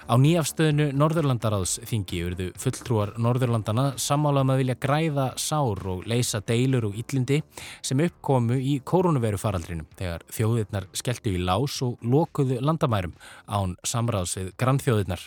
Á 0.07 0.15
nýjafstöðinu 0.15 0.93
Norðurlandaráðs 0.95 1.81
þingi 1.89 2.21
urðu 2.29 2.45
fulltrúar 2.55 3.09
Norðurlandana 3.19 3.89
sammálað 3.99 4.45
með 4.45 4.47
um 4.47 4.51
að 4.53 4.59
vilja 4.61 4.75
græða 4.85 5.25
sár 5.43 5.81
og 5.91 6.05
leysa 6.07 6.39
deilur 6.47 6.87
og 6.87 6.95
yllindi 7.01 7.41
sem 7.83 7.99
uppkomu 8.05 8.55
í 8.55 8.77
koronaviru 8.87 9.39
faraldrinum 9.41 9.89
þegar 9.99 10.23
þjóðirnar 10.31 10.87
skelltu 10.95 11.33
í 11.35 11.41
lás 11.43 11.81
og 11.83 11.97
lokuðu 12.07 12.61
landamærum 12.63 13.17
án 13.51 13.75
samráðs 13.83 14.37
við 14.39 14.53
grannþjóðirnar. 14.63 15.25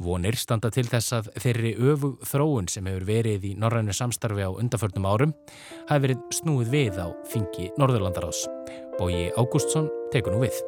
Vonir 0.00 0.36
standa 0.40 0.68
til 0.72 0.84
þess 0.88 1.14
að 1.16 1.30
þeirri 1.40 1.72
öfu 1.92 2.12
þróun 2.26 2.68
sem 2.72 2.88
hefur 2.90 3.06
verið 3.08 3.46
í 3.48 3.54
norrænu 3.60 3.94
samstarfi 3.96 4.44
á 4.44 4.50
undarförnum 4.52 5.08
árum 5.08 5.32
hafi 5.88 6.04
verið 6.08 6.26
snúið 6.40 6.74
við 6.76 7.00
á 7.00 7.08
þingi 7.32 7.72
Norðurlandaráðs. 7.80 8.44
Bóji 9.00 9.30
Ágústsson 9.36 9.88
tekur 10.12 10.36
nú 10.36 10.44
við. 10.44 10.60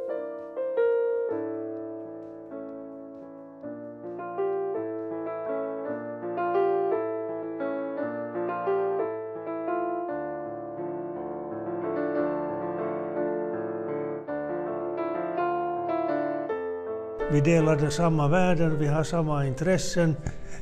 Vi 17.33 17.41
delar 17.41 17.91
samma 17.91 18.29
värden, 18.29 18.79
vi 18.79 18.87
har 18.87 19.05
samma 19.05 19.47
intressen 19.47 20.17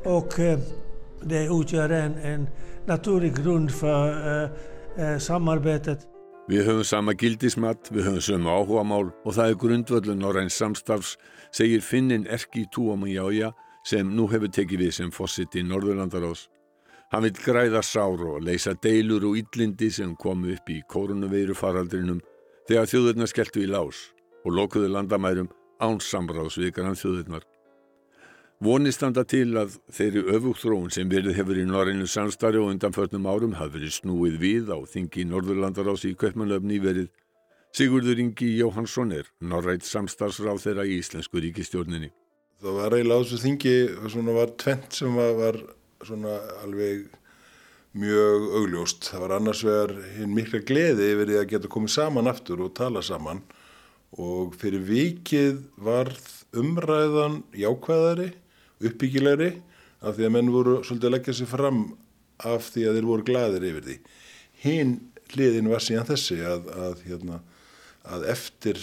och 0.05 0.41
eh, 0.41 0.59
det 1.23 1.45
utgör 1.45 1.91
en, 1.91 2.15
en 2.15 2.49
naturlig 2.87 3.37
grund 3.45 3.71
för 3.71 4.09
uh, 4.45 4.51
uh, 4.99 5.19
samarbetet. 5.19 5.99
Við 6.49 6.65
höfum 6.67 6.85
sama 6.85 7.15
gildismat, 7.19 7.91
við 7.91 8.07
höfum 8.07 8.23
sömu 8.23 8.55
áhugamál 8.55 9.11
og 9.25 9.35
það 9.35 9.51
er 9.51 9.59
grundvöldun 9.65 10.23
á 10.23 10.31
reyns 10.31 10.55
samstafs, 10.63 11.17
segir 11.51 11.83
Finnin 11.83 12.27
Erki 12.31 12.65
Túamajája 12.71 13.51
sem 13.83 14.07
nú 14.07 14.31
hefur 14.31 14.55
tekið 14.55 14.87
við 14.87 14.97
sem 15.01 15.11
fósitt 15.11 15.59
í 15.59 15.67
Norðurlandarás. 15.67 16.47
Hann 17.11 17.27
vil 17.27 17.35
græða 17.35 17.83
sár 17.83 18.23
og 18.23 18.43
leysa 18.47 18.77
deilur 18.79 19.27
og 19.27 19.43
yllindi 19.43 19.91
sem 19.91 20.15
komu 20.15 20.55
upp 20.55 20.71
í 20.71 20.83
koronaveiru 20.87 21.59
faraldrinum 21.59 22.23
þegar 22.71 22.93
þjóðurna 22.95 23.27
skelltu 23.27 23.67
í 23.67 23.71
lás 23.71 24.13
og 24.45 24.55
lokuðu 24.55 24.95
landamærum 24.95 25.51
ánsamráðs 25.81 26.59
við 26.61 26.75
grannþjóðirnar. 26.77 27.47
Vonist 28.61 29.01
standa 29.01 29.23
til 29.25 29.55
að 29.57 29.79
þeirri 29.89 30.23
öfugþróun 30.37 30.91
sem 30.93 31.09
verið 31.09 31.39
hefur 31.39 31.57
í 31.57 31.65
norinu 31.65 32.05
samstarri 32.05 32.61
og 32.61 32.75
undanförnum 32.75 33.29
árum 33.31 33.55
hafi 33.57 33.79
verið 33.79 33.95
snúið 33.95 34.35
við 34.43 34.69
á 34.69 34.79
þingi 34.85 35.25
Norðurlandarás 35.31 36.05
í 36.05 36.13
Kaupmannöfni 36.21 36.77
verið. 36.85 37.09
Sigurður 37.73 38.21
Ingi 38.21 38.51
Jóhansson 38.59 39.15
er 39.17 39.31
norrætt 39.41 39.87
samstarfsráð 39.89 40.61
þeirra 40.67 40.85
í 40.85 40.99
Íslensku 41.01 41.41
ríkistjórninni. 41.41 42.11
Það 42.61 42.77
var 42.77 42.97
eiginlega 42.99 43.17
á 43.17 43.23
þessu 43.25 43.41
þingi, 43.47 43.75
svona 44.13 44.37
var 44.37 44.53
tvent 44.61 44.99
sem 44.99 45.17
var 45.17 45.57
svona 46.05 46.35
alveg 46.61 47.07
mjög 47.97 48.47
augljóst. 48.61 49.09
Það 49.09 49.25
var 49.25 49.35
annars 49.39 49.65
vegar 49.65 49.95
hinn 50.19 50.37
mikla 50.37 50.61
gleði 50.69 51.09
yfir 51.15 51.33
því 51.33 51.41
að 51.41 51.49
geta 51.55 51.73
komið 51.73 51.95
saman 51.97 52.29
aftur 52.29 52.61
og 52.67 52.75
tala 52.77 53.01
saman 53.01 53.41
og 54.19 54.57
fyrir 54.59 54.83
vikið 54.87 55.61
varð 55.79 56.31
umræðan 56.57 57.43
jákvæðari, 57.55 58.33
uppbyggilegri 58.83 59.51
af 60.01 60.17
því 60.17 60.27
að 60.27 60.35
menn 60.35 60.51
voru 60.55 60.81
svolítið 60.83 61.11
að 61.11 61.15
leggja 61.15 61.37
sér 61.39 61.51
fram 61.51 61.81
af 62.41 62.71
því 62.73 62.87
að 62.89 62.99
þeir 62.99 63.09
voru 63.11 63.27
gladir 63.29 63.67
yfir 63.71 63.87
því. 63.87 63.97
Hinn 64.65 64.93
hliðin 65.31 65.71
var 65.71 65.85
síðan 65.85 66.09
þessi 66.09 66.41
að, 66.43 66.69
að, 66.75 67.03
hérna, 67.07 67.41
að 68.09 68.27
eftir 68.33 68.81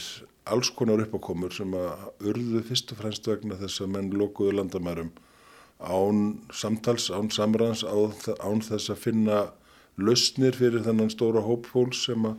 alls 0.47 0.69
konar 0.71 1.01
uppákomur 1.03 1.51
sem 1.51 1.73
að 1.75 2.27
urðu 2.31 2.63
fyrst 2.69 2.93
og 2.93 3.01
fremst 3.01 3.27
vegna 3.27 3.57
þess 3.59 3.83
að 3.83 3.95
menn 3.97 4.13
lokuðu 4.15 4.55
landamærum 4.55 5.11
án 5.77 6.39
samtals, 6.55 7.09
án 7.11 7.29
samræðans, 7.29 7.83
án 7.85 8.63
þess 8.65 8.89
að 8.93 9.01
finna 9.01 9.41
lausnir 9.97 10.55
fyrir 10.57 10.85
þennan 10.85 11.11
stóra 11.13 11.43
hópfól 11.45 11.91
sem 11.93 12.25
að 12.25 12.37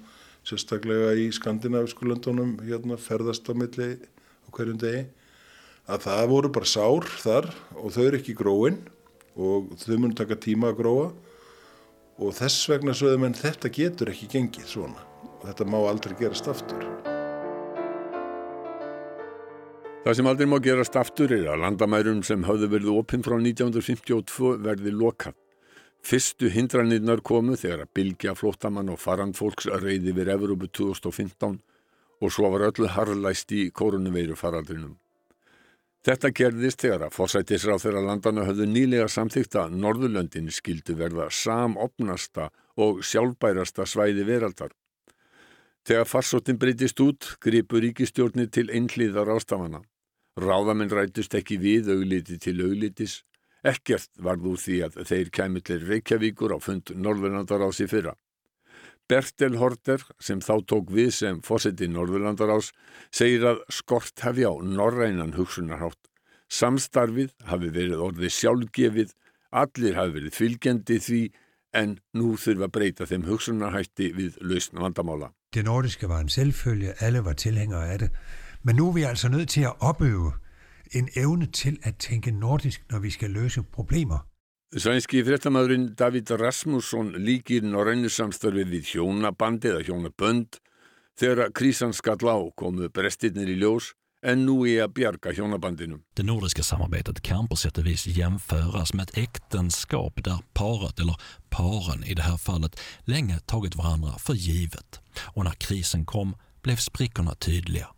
sérstaklega 0.49 1.13
í 1.21 1.29
skandinavisku 1.35 2.09
löndunum 2.09 2.57
hérna, 2.65 2.97
ferðast 2.97 3.49
á 3.49 3.53
milli 3.53 3.91
á 4.01 4.49
hverjum 4.57 4.81
degi 4.81 5.05
að 5.89 6.05
það 6.05 6.29
voru 6.33 6.53
bara 6.53 6.69
sár 6.69 7.09
þar 7.23 7.51
og 7.77 7.93
þau 7.95 8.05
eru 8.07 8.21
ekki 8.21 8.37
gróin 8.37 8.79
og 9.39 9.73
þau 9.81 9.97
mun 10.03 10.17
taka 10.17 10.39
tíma 10.41 10.73
að 10.73 10.81
gróa 10.83 11.09
og 12.19 12.35
þess 12.35 12.67
vegna 12.71 12.97
sögðum 12.97 13.29
en 13.29 13.39
þetta 13.39 13.71
getur 13.73 14.13
ekki 14.13 14.31
gengið 14.33 14.73
svona 14.73 15.05
og 15.39 15.47
þetta 15.47 15.69
má 15.71 15.79
aldrei 15.85 16.17
gerast 16.19 16.51
aftur. 16.51 16.83
Það 20.05 20.17
sem 20.17 20.31
aldrei 20.31 20.49
má 20.49 20.57
gerast 20.65 20.97
aftur 20.97 21.35
er 21.37 21.51
að 21.53 21.63
landamærum 21.67 22.23
sem 22.27 22.47
hafðu 22.47 22.71
verið 22.73 22.95
opinn 22.97 23.25
frá 23.27 23.37
1952 23.37 24.57
verði 24.65 24.95
lokað. 24.95 25.37
Fyrstu 26.09 26.49
hindranirnar 26.49 27.21
komu 27.21 27.53
þegar 27.61 27.83
að 27.85 27.91
bylgja 27.99 28.33
flóttamann 28.33 28.89
og 28.89 28.97
farandfólks 29.03 29.67
reyði 29.83 30.15
við 30.17 30.31
Evrópu 30.33 30.71
2015 30.79 31.59
og 32.25 32.33
svo 32.33 32.49
var 32.55 32.65
öllu 32.71 32.89
harlæst 32.95 33.53
í 33.53 33.67
koronaveiru 33.81 34.39
faraldrinum. 34.41 34.95
Þetta 36.09 36.31
gerðist 36.33 36.81
þegar 36.81 37.05
að 37.09 37.15
fórsættisráð 37.19 37.85
þeirra 37.85 38.05
landana 38.07 38.47
höfðu 38.49 38.71
nýlega 38.71 39.11
samþýgt 39.13 39.59
að 39.61 39.77
Norðurlöndin 39.83 40.49
skildu 40.49 40.97
verða 40.97 41.29
samopnasta 41.29 42.49
og 42.81 43.05
sjálfbærasta 43.05 43.85
svæði 43.85 44.25
veraldar. 44.25 44.73
Þegar 45.85 46.09
farsóttin 46.09 46.57
breytist 46.57 47.05
út, 47.05 47.35
gripur 47.45 47.85
ríkistjórnir 47.85 48.49
til 48.49 48.71
einhliðar 48.73 49.29
ástafana. 49.37 49.85
Ráðamenn 50.41 50.89
rætust 50.89 51.37
ekki 51.37 51.61
við 51.61 51.93
augliti 51.93 52.41
til 52.41 52.63
auglitis 52.65 53.25
Ekkert 53.67 54.11
varð 54.23 54.53
úr 54.53 54.59
því 54.63 54.81
að 54.87 54.99
þeir 55.09 55.31
kæmi 55.35 55.63
til 55.67 55.81
Reykjavíkur 55.87 56.55
á 56.55 56.59
fund 56.63 56.93
Norðurlandarás 56.95 57.81
í 57.83 57.89
fyrra. 57.91 58.15
Bertel 59.09 59.57
Horter, 59.57 60.03
sem 60.21 60.41
þá 60.45 60.61
tók 60.69 60.93
við 60.93 61.11
sem 61.17 61.41
fósetti 61.43 61.89
Norðurlandarás, 61.89 62.75
segir 63.11 63.47
að 63.55 63.65
skort 63.73 64.21
hefja 64.21 64.53
á 64.53 64.55
norrænan 64.61 65.35
hugsunarhátt 65.39 66.09
Samstarfið 66.49 67.35
hafi 67.45 67.69
verið 67.73 68.01
orðið 68.01 68.33
sjálfgefið, 68.33 69.13
allir 69.53 69.97
hafi 69.99 70.15
verið 70.17 70.37
fylgjandi 70.37 70.99
því 71.05 71.23
en 71.77 71.99
nu 72.17 72.37
þurfa 72.41 72.69
að 72.69 72.75
breyta 72.77 73.07
þeim 73.09 73.27
hugsunarhætti 73.29 74.13
við 74.17 74.39
lausn 74.41 74.81
vandamála. 74.81 75.33
Det 75.53 75.65
nordiske 75.65 76.09
var 76.09 76.25
en 76.25 76.33
selvfølge, 76.33 76.95
alle 77.05 77.21
var 77.25 77.37
tilhængere 77.37 77.93
af 77.93 77.99
det, 77.99 78.11
men 78.63 78.77
nu 78.77 78.89
er 78.89 78.95
vi 78.95 79.05
altså 79.09 79.29
nødt 79.29 79.49
til 79.49 79.69
at 79.69 79.77
opøve 79.81 80.33
en 80.93 81.09
evne 81.17 81.47
til 81.47 81.79
at 81.83 81.97
tænke 81.99 82.31
nordisk, 82.31 82.85
når 82.91 82.99
vi 82.99 83.11
skal 83.11 83.31
løse 83.31 83.63
problemer. 83.63 84.19
Sænski 84.77 85.23
fréttamaðurinn 85.25 85.95
David 85.95 86.31
Rasmusson 86.31 87.15
líkir 87.17 87.65
norrænu 87.65 88.11
samstarfið 88.13 88.75
við 88.75 88.91
hjónabandi 88.93 89.71
eða 89.71 89.87
hjónabönd 89.87 90.59
þegar 91.21 91.55
krísan 91.57 91.95
skall 91.97 92.29
á 92.29 92.37
komu 92.53 92.91
brestirnir 92.93 93.49
í 93.49 93.57
ljós 93.57 93.95
en 94.23 94.47
nu 94.47 94.71
är 94.71 94.85
att 94.85 94.95
bjarga 94.95 95.33
hjónabandinu. 95.33 96.01
Det 96.15 96.23
nordiska 96.23 96.63
samarbetet 96.63 97.21
kan 97.21 97.49
på 97.49 97.57
sätt 97.57 97.79
och 97.79 97.87
vis 97.87 98.07
jämföras 98.07 98.95
med 98.95 99.03
ett 99.03 99.19
äktenskap 99.19 100.25
där 100.25 100.39
paret, 100.55 101.01
eller 101.01 101.17
paren 101.49 102.05
i 102.05 102.15
det 102.15 102.23
här 102.23 102.37
fallet, 102.37 102.81
länge 103.05 103.39
tagit 103.39 103.77
varandra 103.77 104.13
för 104.19 104.35
givet. 104.35 105.01
Och 105.19 105.45
när 105.45 105.53
krisen 105.53 106.05
kom 106.05 106.37
blev 106.63 106.77
sprickorna 106.77 107.35
tydliga. 107.35 107.89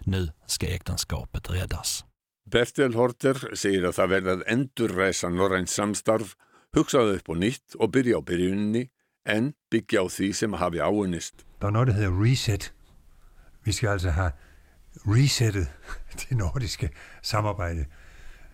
Nu 0.00 0.28
ska 0.46 0.66
äktenskapet 0.66 1.50
räddas. 1.50 2.04
Bertil 2.50 2.94
Horter 2.96 3.38
segir 3.54 3.84
að 3.88 3.96
það 3.98 4.12
verði 4.12 4.32
að 4.34 4.44
endurræsa 4.54 5.28
norrænt 5.32 5.70
samstarf, 5.70 6.34
hugsaðu 6.76 7.18
upp 7.18 7.30
á 7.32 7.34
nýtt 7.36 7.76
og 7.78 7.92
byrja 7.92 8.20
á 8.20 8.22
byrjunni 8.24 8.84
en 9.28 9.52
byggja 9.70 10.04
á 10.04 10.06
því 10.08 10.28
sem 10.32 10.56
hafi 10.56 10.80
áunist. 10.80 11.44
Það 11.60 11.68
er 11.68 11.74
noget, 11.76 11.88
der 11.88 11.94
hedder 11.94 12.20
reset. 12.24 12.72
Við 13.64 13.72
skal 13.74 13.88
altså 13.96 14.10
hafa 14.10 14.32
resettet 15.06 15.68
det 16.20 16.36
nordiske 16.38 16.90
samarbejde. 17.22 17.86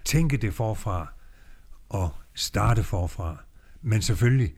Tænke 0.05 0.37
det 0.37 0.55
forfra 0.55 1.15
og 1.89 2.11
starte 2.35 2.83
forfra, 2.83 3.37
men 3.83 4.03
selvfølgelig 4.03 4.55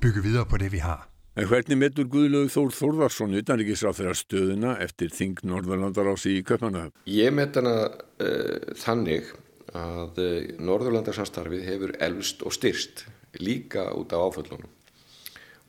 bygge 0.00 0.22
videre 0.22 0.46
på 0.46 0.56
det, 0.56 0.72
vi 0.72 0.78
har. 0.78 1.09
En 1.40 1.48
hvernig 1.48 1.78
metur 1.80 2.04
Guðlaug 2.12 2.50
Þór 2.52 2.74
Þórðarsson 2.76 3.36
utanrikiðsráð 3.38 3.94
þeirra 3.96 4.16
stöðuna 4.18 4.72
eftir 4.84 5.12
Þing 5.16 5.38
Norðurlandarási 5.48 6.34
í 6.36 6.42
Köpmanahöf? 6.44 6.90
Ég 7.08 7.32
met 7.32 7.56
hana 7.56 7.72
uh, 7.88 8.74
þannig 8.76 9.30
að 9.72 10.20
uh, 10.20 10.50
Norðurlandarsamstarfið 10.60 11.64
hefur 11.64 11.94
elvst 12.04 12.44
og 12.44 12.52
styrst 12.52 13.06
líka 13.40 13.86
út 13.96 14.12
af 14.12 14.26
áföllunum. 14.26 14.68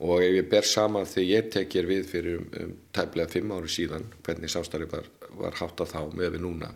Og 0.04 0.20
ef 0.20 0.36
ég 0.42 0.50
ber 0.52 0.68
saman 0.68 1.08
þegar 1.08 1.30
ég 1.30 1.48
tekjir 1.56 1.88
við 1.88 2.04
fyrir 2.10 2.42
um, 2.42 2.50
um 2.66 2.76
tæplega 2.92 3.32
fimm 3.32 3.56
ári 3.56 3.72
síðan 3.72 4.04
hvernig 4.26 4.52
samstarfið 4.52 4.92
var, 4.98 5.08
var 5.40 5.56
hátt 5.62 5.80
á 5.80 5.86
þá 5.88 6.00
með 6.12 6.36
við 6.36 6.44
núna 6.50 6.74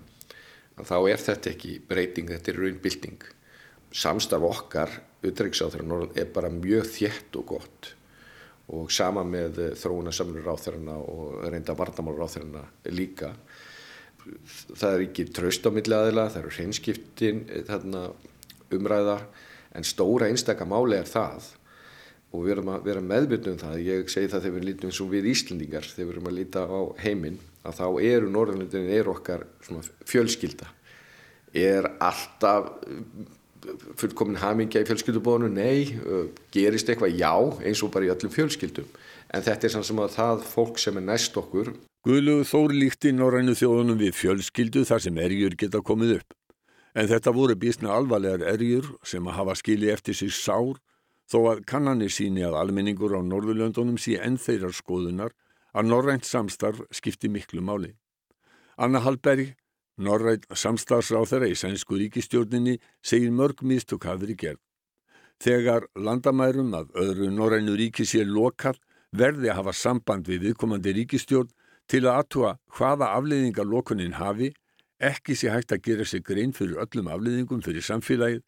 þá 0.84 0.96
er 1.08 1.20
þetta 1.20 1.52
ekki 1.52 1.76
breyting, 1.88 2.32
þetta 2.32 2.52
er 2.52 2.62
raunbilding 2.64 3.28
samstarf 3.96 4.44
okkar 4.44 4.98
utryggisáþurinn 5.26 6.16
er 6.16 6.28
bara 6.32 6.52
mjög 6.52 6.88
þjætt 6.92 7.38
og 7.40 7.48
gott 7.54 7.92
og 8.74 8.90
sama 8.90 9.22
með 9.26 9.60
þróunarsamlur 9.78 10.46
ráþurina 10.46 10.96
og 10.98 11.44
reynda 11.52 11.76
varnamál 11.78 12.16
ráþurina 12.18 12.64
líka. 12.90 13.32
Það 14.74 14.88
er 14.92 15.04
ekki 15.04 15.28
traust 15.30 15.66
á 15.66 15.70
milli 15.70 15.94
aðila, 15.94 16.26
það 16.32 16.40
eru 16.42 16.54
hreinskiptin 16.56 17.44
þarna 17.68 18.08
umræða 18.74 19.20
en 19.76 19.86
stóra 19.86 20.30
einstakka 20.30 20.66
máli 20.66 20.98
er 20.98 21.06
það 21.06 21.52
og 22.34 22.42
við 22.42 22.56
erum 22.56 22.72
að 22.74 22.88
vera 22.88 23.02
meðbyrnu 23.04 23.52
um 23.54 23.60
það, 23.60 23.76
ég 23.86 24.08
segi 24.10 24.28
það 24.32 24.42
þegar 24.44 24.56
við 24.56 24.64
lítum 24.66 24.90
eins 24.90 24.98
og 25.00 25.12
við 25.12 25.28
Íslandingar, 25.30 25.86
þegar 25.86 26.08
við 26.08 26.16
erum 26.16 26.26
að 26.28 26.36
líta 26.36 26.64
á 26.66 26.80
heiminn, 27.04 27.38
að 27.62 27.78
þá 27.78 27.86
eru 28.02 28.32
Norðurlundin 28.32 28.90
er 28.92 29.08
okkar 29.12 29.46
fjölskylda 30.10 30.66
er 31.56 31.86
alltaf 32.02 32.72
fullkomin 34.00 34.40
hamingja 34.42 34.82
í 34.82 34.88
fjölskyldubónu, 34.88 35.50
nei. 35.52 35.96
Gerist 36.54 36.88
eitthvað? 36.90 37.18
Já, 37.18 37.32
eins 37.64 37.82
og 37.84 37.92
bara 37.94 38.08
í 38.08 38.12
öllum 38.14 38.32
fjölskyldum, 38.32 38.88
en 39.34 39.44
þetta 39.46 39.68
er 39.68 39.74
samt 39.74 39.88
sem 39.88 40.00
að 40.02 40.16
það 40.16 40.48
fólk 40.52 40.80
sem 40.82 40.98
er 41.00 41.06
næst 41.06 41.36
okkur. 41.40 41.74
Guðlugu 42.06 42.46
Þór 42.46 42.74
líkti 42.78 43.10
norrænu 43.10 43.56
þjóðunum 43.58 43.98
við 43.98 44.12
fjölskyldu 44.14 44.84
þar 44.86 45.02
sem 45.02 45.16
erjur 45.18 45.56
geta 45.58 45.80
komið 45.82 46.20
upp. 46.20 46.36
En 46.96 47.08
þetta 47.10 47.32
voru 47.34 47.56
bísna 47.58 47.90
alvarlegar 47.92 48.44
erjur 48.54 48.92
sem 49.04 49.26
að 49.26 49.36
hafa 49.40 49.56
skili 49.58 49.90
eftir 49.92 50.14
sig 50.14 50.30
sár 50.32 50.78
þó 51.26 51.38
að 51.50 51.64
kannanir 51.66 52.12
síni 52.14 52.44
að 52.46 52.54
almenningur 52.60 53.16
á 53.18 53.20
Norðurlöndunum 53.26 53.98
sé 53.98 54.20
enn 54.22 54.38
þeirrar 54.38 54.76
skoðunar 54.76 55.34
að 55.76 55.90
norrænt 55.90 56.24
samstarf 56.24 56.84
skipti 56.94 57.28
miklu 57.28 57.60
máli. 57.60 57.90
Anna 58.78 59.02
Hallberg, 59.02 59.56
norrænt 59.96 60.46
samstarfsráþara 60.52 61.50
í 61.50 61.56
sænsku 61.58 61.98
ríkistjórninni, 62.00 62.78
segir 63.02 63.32
mörg 63.32 63.62
mistök 63.62 64.04
hafi 64.08 64.24
verið 64.24 64.40
gerð. 64.42 64.62
Þegar 65.42 65.86
landamærum 65.96 66.74
að 66.74 66.92
öðru 66.96 67.30
norrænu 67.30 67.76
ríki 67.76 68.06
sé 68.08 68.24
lokað 68.24 68.80
verði 69.12 69.50
að 69.52 69.58
hafa 69.60 69.76
samband 69.76 70.28
við 70.28 70.48
viðkomandi 70.48 70.94
ríkistjórn 70.96 71.52
til 71.86 72.06
að 72.06 72.20
atua 72.22 72.52
hvaða 72.76 73.12
afleiðingar 73.18 73.68
lokunin 73.68 74.16
hafi, 74.16 74.52
ekki 74.98 75.36
sé 75.36 75.52
hægt 75.52 75.72
að 75.72 75.84
gera 75.88 76.04
sig 76.04 76.24
grein 76.24 76.52
fyrir 76.56 76.80
öllum 76.80 77.10
afleiðingum 77.12 77.62
fyrir 77.62 77.84
samfélagið 77.84 78.44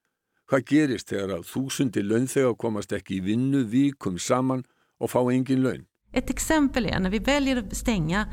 Hvað 0.49 0.63
gerist 0.65 1.11
þegar 1.13 1.33
að 1.35 1.43
þúsundi 1.45 2.03
launþega 2.07 2.55
komast 2.57 2.93
ekki 2.97 3.19
í 3.19 3.25
vinnu 3.27 3.67
vikum 3.69 4.17
saman 4.17 4.63
och 4.99 5.11
få 5.11 5.31
ingen 5.33 5.63
lön? 5.63 5.87
Ett 6.13 6.31
exempel 6.31 6.87
är 6.87 7.01
när 7.01 7.11
vi 7.11 7.19
väljer 7.19 7.57
att 7.57 7.77
stänga 7.77 8.29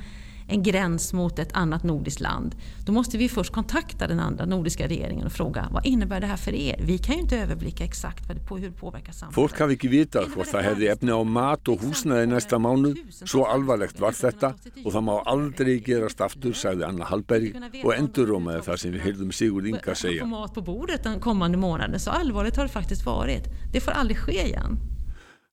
en 0.47 0.63
gräns 0.63 1.13
mot 1.13 1.39
ett 1.39 1.53
annat 1.53 1.83
nordiskt 1.83 2.19
land, 2.21 2.55
då 2.85 2.91
måste 2.91 3.17
vi 3.17 3.29
först 3.29 3.53
kontakta 3.53 4.07
den 4.07 4.19
andra 4.19 4.45
nordiska 4.45 4.87
regeringen 4.87 5.25
och 5.25 5.31
fråga 5.31 5.67
vad 5.71 5.85
innebär 5.85 6.19
det 6.21 6.27
här 6.27 6.37
för 6.37 6.53
er? 6.53 6.75
Vi 6.79 6.97
kan 6.97 7.15
ju 7.15 7.21
inte 7.21 7.37
överblicka 7.37 7.83
exakt 7.83 8.27
vad 8.27 8.37
det 8.37 8.43
på, 8.43 8.57
hur 8.57 8.69
det 8.69 8.75
påverkar 8.75 9.13
samhället. 9.13 9.35
Fólk 9.35 9.59
hafi 9.59 9.75
ekki 9.75 9.89
vitað 9.91 10.31
hvort 10.33 10.49
það 10.51 10.65
hefði 10.69 10.89
efni 10.93 11.11
á 11.11 11.21
mat 11.25 11.69
og 11.71 11.83
húsnaði 11.83 12.29
næsta 12.31 12.59
mánuð, 12.61 13.01
svo 13.11 13.45
alvarlegt 13.49 13.99
var 13.99 14.15
þetta 14.15 14.53
og 14.83 14.89
það 14.93 15.05
má 15.09 15.13
aldrei 15.25 15.75
gerast 15.85 16.21
aftur, 16.21 16.53
sagði 16.53 16.87
Anna 16.87 17.09
Hallberg 17.09 17.55
og 17.83 17.93
endurómaði 17.97 18.65
það 18.69 18.81
sem 18.83 18.95
við 18.95 19.05
heyrðum 19.09 19.31
Sigurd 19.35 19.69
Inga 19.69 19.95
segja. 19.95 20.25
Mat 20.29 20.53
på 20.53 20.65
bordet 20.65 21.03
den 21.03 21.19
kommande 21.19 21.57
månaden, 21.57 21.99
så 21.99 22.11
allvarligt 22.11 22.55
har 22.55 22.69
det 22.69 22.75
faktiskt 22.77 23.05
varit. 23.05 23.49
Det 23.73 23.81
får 23.81 23.91
aldrig 23.91 24.17
ske 24.17 24.41
igen. 24.47 24.79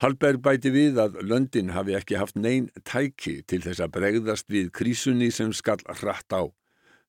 Hallberg 0.03 0.41
bæti 0.43 0.71
við 0.75 0.97
að 0.99 1.21
löndin 1.31 1.69
hafi 1.77 1.95
ekki 1.95 2.17
haft 2.19 2.35
neyn 2.35 2.65
tæki 2.83 3.37
til 3.47 3.61
þess 3.63 3.85
að 3.85 3.93
bregðast 3.95 4.49
við 4.51 4.73
krísunni 4.75 5.29
sem 5.31 5.53
skall 5.55 5.79
hratt 6.01 6.35
á. 6.35 6.51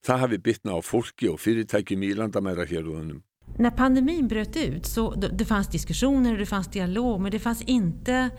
Það 0.05 0.21
hafi 0.21 0.37
bytna 0.45 0.77
á 0.77 0.79
fólki 0.85 1.31
og 1.31 1.39
fyrirtækjum 1.41 2.05
í 2.05 2.11
landamæra 2.19 2.67
hérðunum. 2.69 3.23
När 3.57 3.71
pandemin 3.71 4.27
bröt 4.27 4.55
ut 4.57 4.85
så 4.85 5.15
det 5.15 5.45
fanns 5.45 5.67
diskussioner 5.67 6.33
och 6.33 6.37
det 6.37 6.45
fanns 6.45 6.67
dialog 6.67 7.21
men 7.21 7.31
det 7.31 7.39
fanns 7.39 7.61
inte 7.61 8.29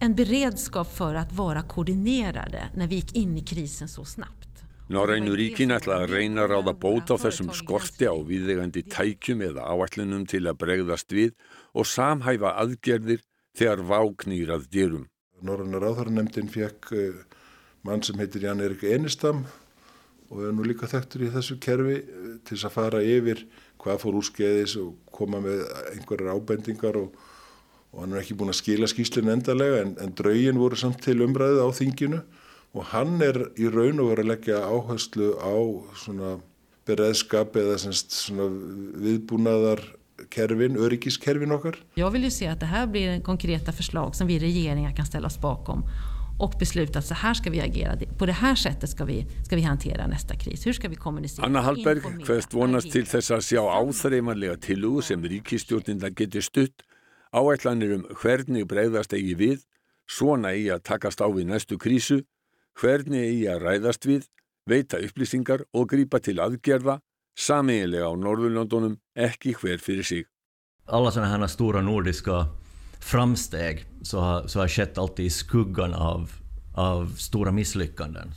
en 0.00 0.14
beredskap 0.14 0.96
för 0.96 1.14
att 1.14 1.32
vara 1.32 1.62
koordinerade 1.62 2.70
när 2.74 2.86
vi 2.86 2.94
gick 2.94 3.16
in 3.16 3.36
i 3.36 3.44
krisen 3.44 3.88
så 3.88 4.04
snabbt. 4.04 4.48
Norrænu 4.88 5.34
ríkin 5.34 5.74
ætla 5.74 6.04
að 6.04 6.12
reyna 6.14 6.46
að 6.46 6.52
ráða 6.54 6.74
bót 6.78 7.10
á 7.10 7.18
þessum 7.18 7.50
skorti 7.50 8.06
á 8.06 8.14
viðegandi 8.14 8.86
tækjum 8.86 9.42
eða 9.42 9.66
áætlunum 9.66 10.26
til 10.30 10.46
að 10.46 10.60
bregðast 10.62 11.10
við 11.10 11.32
og 11.74 11.86
samhæfa 11.90 12.54
aðgerðir 12.54 13.26
þegar 13.56 13.84
váknýr 13.88 14.52
að 14.54 14.66
dyrum. 14.72 15.06
Norræna 15.44 15.80
ráðhæranemdin 15.82 16.50
fekk 16.52 16.90
uh, 16.96 17.22
mann 17.86 18.04
sem 18.04 18.18
heitir 18.20 18.46
Jan 18.46 18.62
Erik 18.64 18.84
Enistam 18.88 19.44
og 20.30 20.42
er 20.42 20.54
nú 20.56 20.64
líka 20.66 20.88
þekktur 20.90 21.26
í 21.26 21.32
þessu 21.34 21.58
kerfi 21.62 22.00
uh, 22.02 22.34
til 22.44 22.56
þess 22.56 22.68
að 22.68 22.76
fara 22.76 23.02
yfir 23.04 23.44
hvað 23.82 24.02
fór 24.02 24.18
úrskeiðis 24.20 24.76
og 24.80 24.96
koma 25.14 25.42
með 25.44 25.62
einhverjar 25.92 26.34
ábendingar 26.34 26.98
og, 26.98 27.12
og 27.92 28.02
hann 28.02 28.16
er 28.16 28.24
ekki 28.24 28.36
búin 28.38 28.52
að 28.52 28.60
skila 28.62 28.88
skýslinu 28.90 29.34
endalega 29.34 29.84
en, 29.84 29.94
en 30.02 30.16
draugin 30.16 30.60
voru 30.60 30.78
samt 30.80 31.04
til 31.04 31.20
umræðu 31.24 31.62
á 31.62 31.70
þinginu 31.76 32.22
og 32.76 32.90
hann 32.92 33.20
er 33.24 33.38
í 33.56 33.68
raun 33.72 34.02
og 34.02 34.12
verið 34.12 34.24
að 34.24 34.30
leggja 34.32 34.64
áherslu 34.66 35.30
á 35.40 35.56
svona 35.96 36.34
bereðskap 36.86 37.56
eða 37.58 37.78
svona 37.80 38.48
viðbúnaðar 39.04 39.82
kervin, 40.30 40.76
öryggiskervin 40.76 41.52
okkar. 41.52 41.76
Jag 41.94 42.10
vill 42.10 42.24
ju 42.24 42.30
se 42.30 42.46
att 42.46 42.60
det 42.60 42.66
här 42.66 42.86
blir 42.86 43.20
konkreta 43.20 43.72
förslag 43.72 44.14
som 44.14 44.26
vi 44.26 44.38
regeringar 44.38 44.96
kan 44.96 45.06
ställa 45.06 45.26
oss 45.26 45.40
bakom 45.40 45.88
och 46.38 46.54
besluta 46.58 46.98
att 46.98 47.06
så 47.06 47.14
här 47.14 47.34
ska 47.34 47.50
vi 47.50 47.60
agera. 47.60 47.96
På 48.18 48.26
det 48.26 48.32
här 48.32 48.54
sättet 48.54 48.90
ska 48.90 49.04
vi, 49.04 49.26
ska 49.44 49.56
vi 49.56 49.62
hantera 49.62 50.06
nästa 50.06 50.34
kris. 50.34 50.66
Hur 50.66 50.72
ska 50.72 50.88
vi 50.88 50.96
kommunicera? 50.96 51.46
Anna 51.46 51.60
Hallberg 51.60 52.00
hverst 52.26 52.54
vonast 52.54 52.92
til 52.92 53.06
þess 53.06 53.32
að 53.32 53.44
sjá 53.46 53.62
áþreifanlega 53.62 54.56
tilugu 54.60 55.02
sem 55.02 55.24
ríkistjórninda 55.24 56.10
getur 56.10 56.44
stutt 56.44 56.84
áætlanir 57.32 57.96
um 57.96 58.04
hvernig 58.22 58.66
bregðast 58.68 59.12
eigi 59.16 59.34
við, 59.36 59.64
svona 60.06 60.54
eigi 60.54 60.70
að 60.74 60.84
takast 60.88 61.20
á 61.20 61.28
við 61.28 61.50
næstu 61.50 61.78
krísu, 61.80 62.22
hvernig 62.80 63.24
eigi 63.24 63.48
að 63.50 63.62
ræðast 63.66 64.06
við, 64.06 64.28
veita 64.66 65.00
upplýsingar 65.02 65.64
og 65.72 65.88
grípa 65.90 66.20
til 66.20 66.38
aðgerða 66.42 67.00
sameiginlega 67.36 68.08
á 68.08 68.12
Norðurlöndunum, 68.16 68.96
ekki 69.14 69.54
hver 69.60 69.78
fyrir 69.78 70.04
sig. 70.04 70.24
Alla 70.86 71.10
sådana 71.10 71.38
här 71.38 71.46
stora 71.46 71.80
nordiska 71.80 72.46
framsteg 73.00 73.86
så 74.02 74.20
har, 74.20 74.46
så 74.46 74.60
har 74.60 74.68
skett 74.68 74.98
alltid 74.98 75.26
i 75.26 75.30
skuggan 75.30 75.94
av, 75.94 76.30
av 76.74 77.14
stora 77.16 77.52
misslyckanden. 77.52 78.32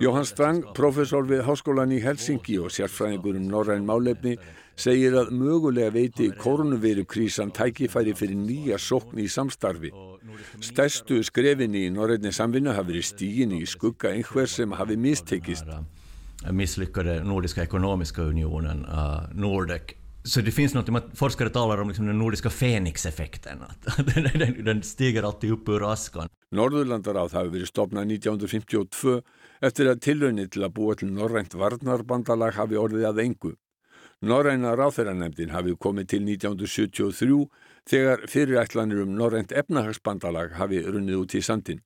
Jóhann 0.00 0.26
Strang, 0.26 0.62
professor 0.74 1.26
við 1.26 1.42
Háskólan 1.42 1.90
í 1.90 1.98
Helsingi 1.98 2.60
og 2.62 2.70
sérfræðingur 2.70 3.40
um 3.40 3.48
norræn 3.50 3.86
málefni, 3.86 4.36
segir 4.78 5.16
að 5.18 5.32
mögulega 5.34 5.90
veiti 5.90 6.28
koronavirukrísan 6.38 7.50
tækifæri 7.50 8.14
fyrir 8.14 8.38
nýja 8.38 8.78
sókn 8.78 9.18
í 9.18 9.26
samstarfi. 9.26 9.90
Stærstu 10.62 11.18
skrefinni 11.26 11.88
í 11.88 11.90
norrænni 11.90 12.30
samvinnu 12.30 12.70
hafi 12.76 12.92
verið 12.92 13.08
stígin 13.10 13.56
i 13.58 13.64
skugga 13.66 14.12
einhver 14.14 14.46
som 14.46 14.76
hafi 14.78 14.94
mistekist. 14.94 15.66
Misslyckade 16.46 17.24
Nordiska 17.24 17.62
ekonomiska 17.62 18.22
unionen, 18.22 18.84
uh, 18.84 19.22
Nordec. 19.32 19.82
Så 20.24 20.40
det 20.40 20.50
finns 20.50 20.74
något, 20.74 21.18
forskare 21.18 21.50
talar 21.50 21.80
om 21.80 21.88
liksom 21.88 22.06
den 22.06 22.18
nordiska 22.18 22.50
Fenix-effekten, 22.50 23.62
att 23.62 24.14
den, 24.14 24.64
den 24.64 24.82
stiger 24.82 25.22
alltid 25.22 25.52
upp 25.52 25.68
ur 25.68 25.92
askan. 25.92 26.28
Norðurlandaráð 26.50 27.34
hafi 27.36 27.52
verið 27.52 27.70
stopnað 27.70 28.12
1952 28.16 29.14
eftir 29.64 29.88
að 29.90 30.02
tilraunni 30.04 30.46
til 30.48 30.64
að 30.64 30.74
búa 30.76 30.96
til 30.96 31.10
norrænt 31.12 31.54
varnarbandalag 31.54 32.56
hafi 32.56 32.78
orðið 32.80 33.08
að 33.08 33.22
engu. 33.24 33.52
Norræna 34.20 34.72
ráþæranemdin 34.76 35.52
hafi 35.54 35.76
komið 35.78 36.08
til 36.12 36.24
1973 36.26 37.44
þegar 37.88 38.24
fyrirætlanir 38.32 39.04
um 39.04 39.14
norrænt 39.16 39.52
efnahagsbandalag 39.52 40.56
hafi 40.58 40.82
runnið 40.88 41.22
út 41.22 41.36
í 41.38 41.44
sandin. 41.44 41.84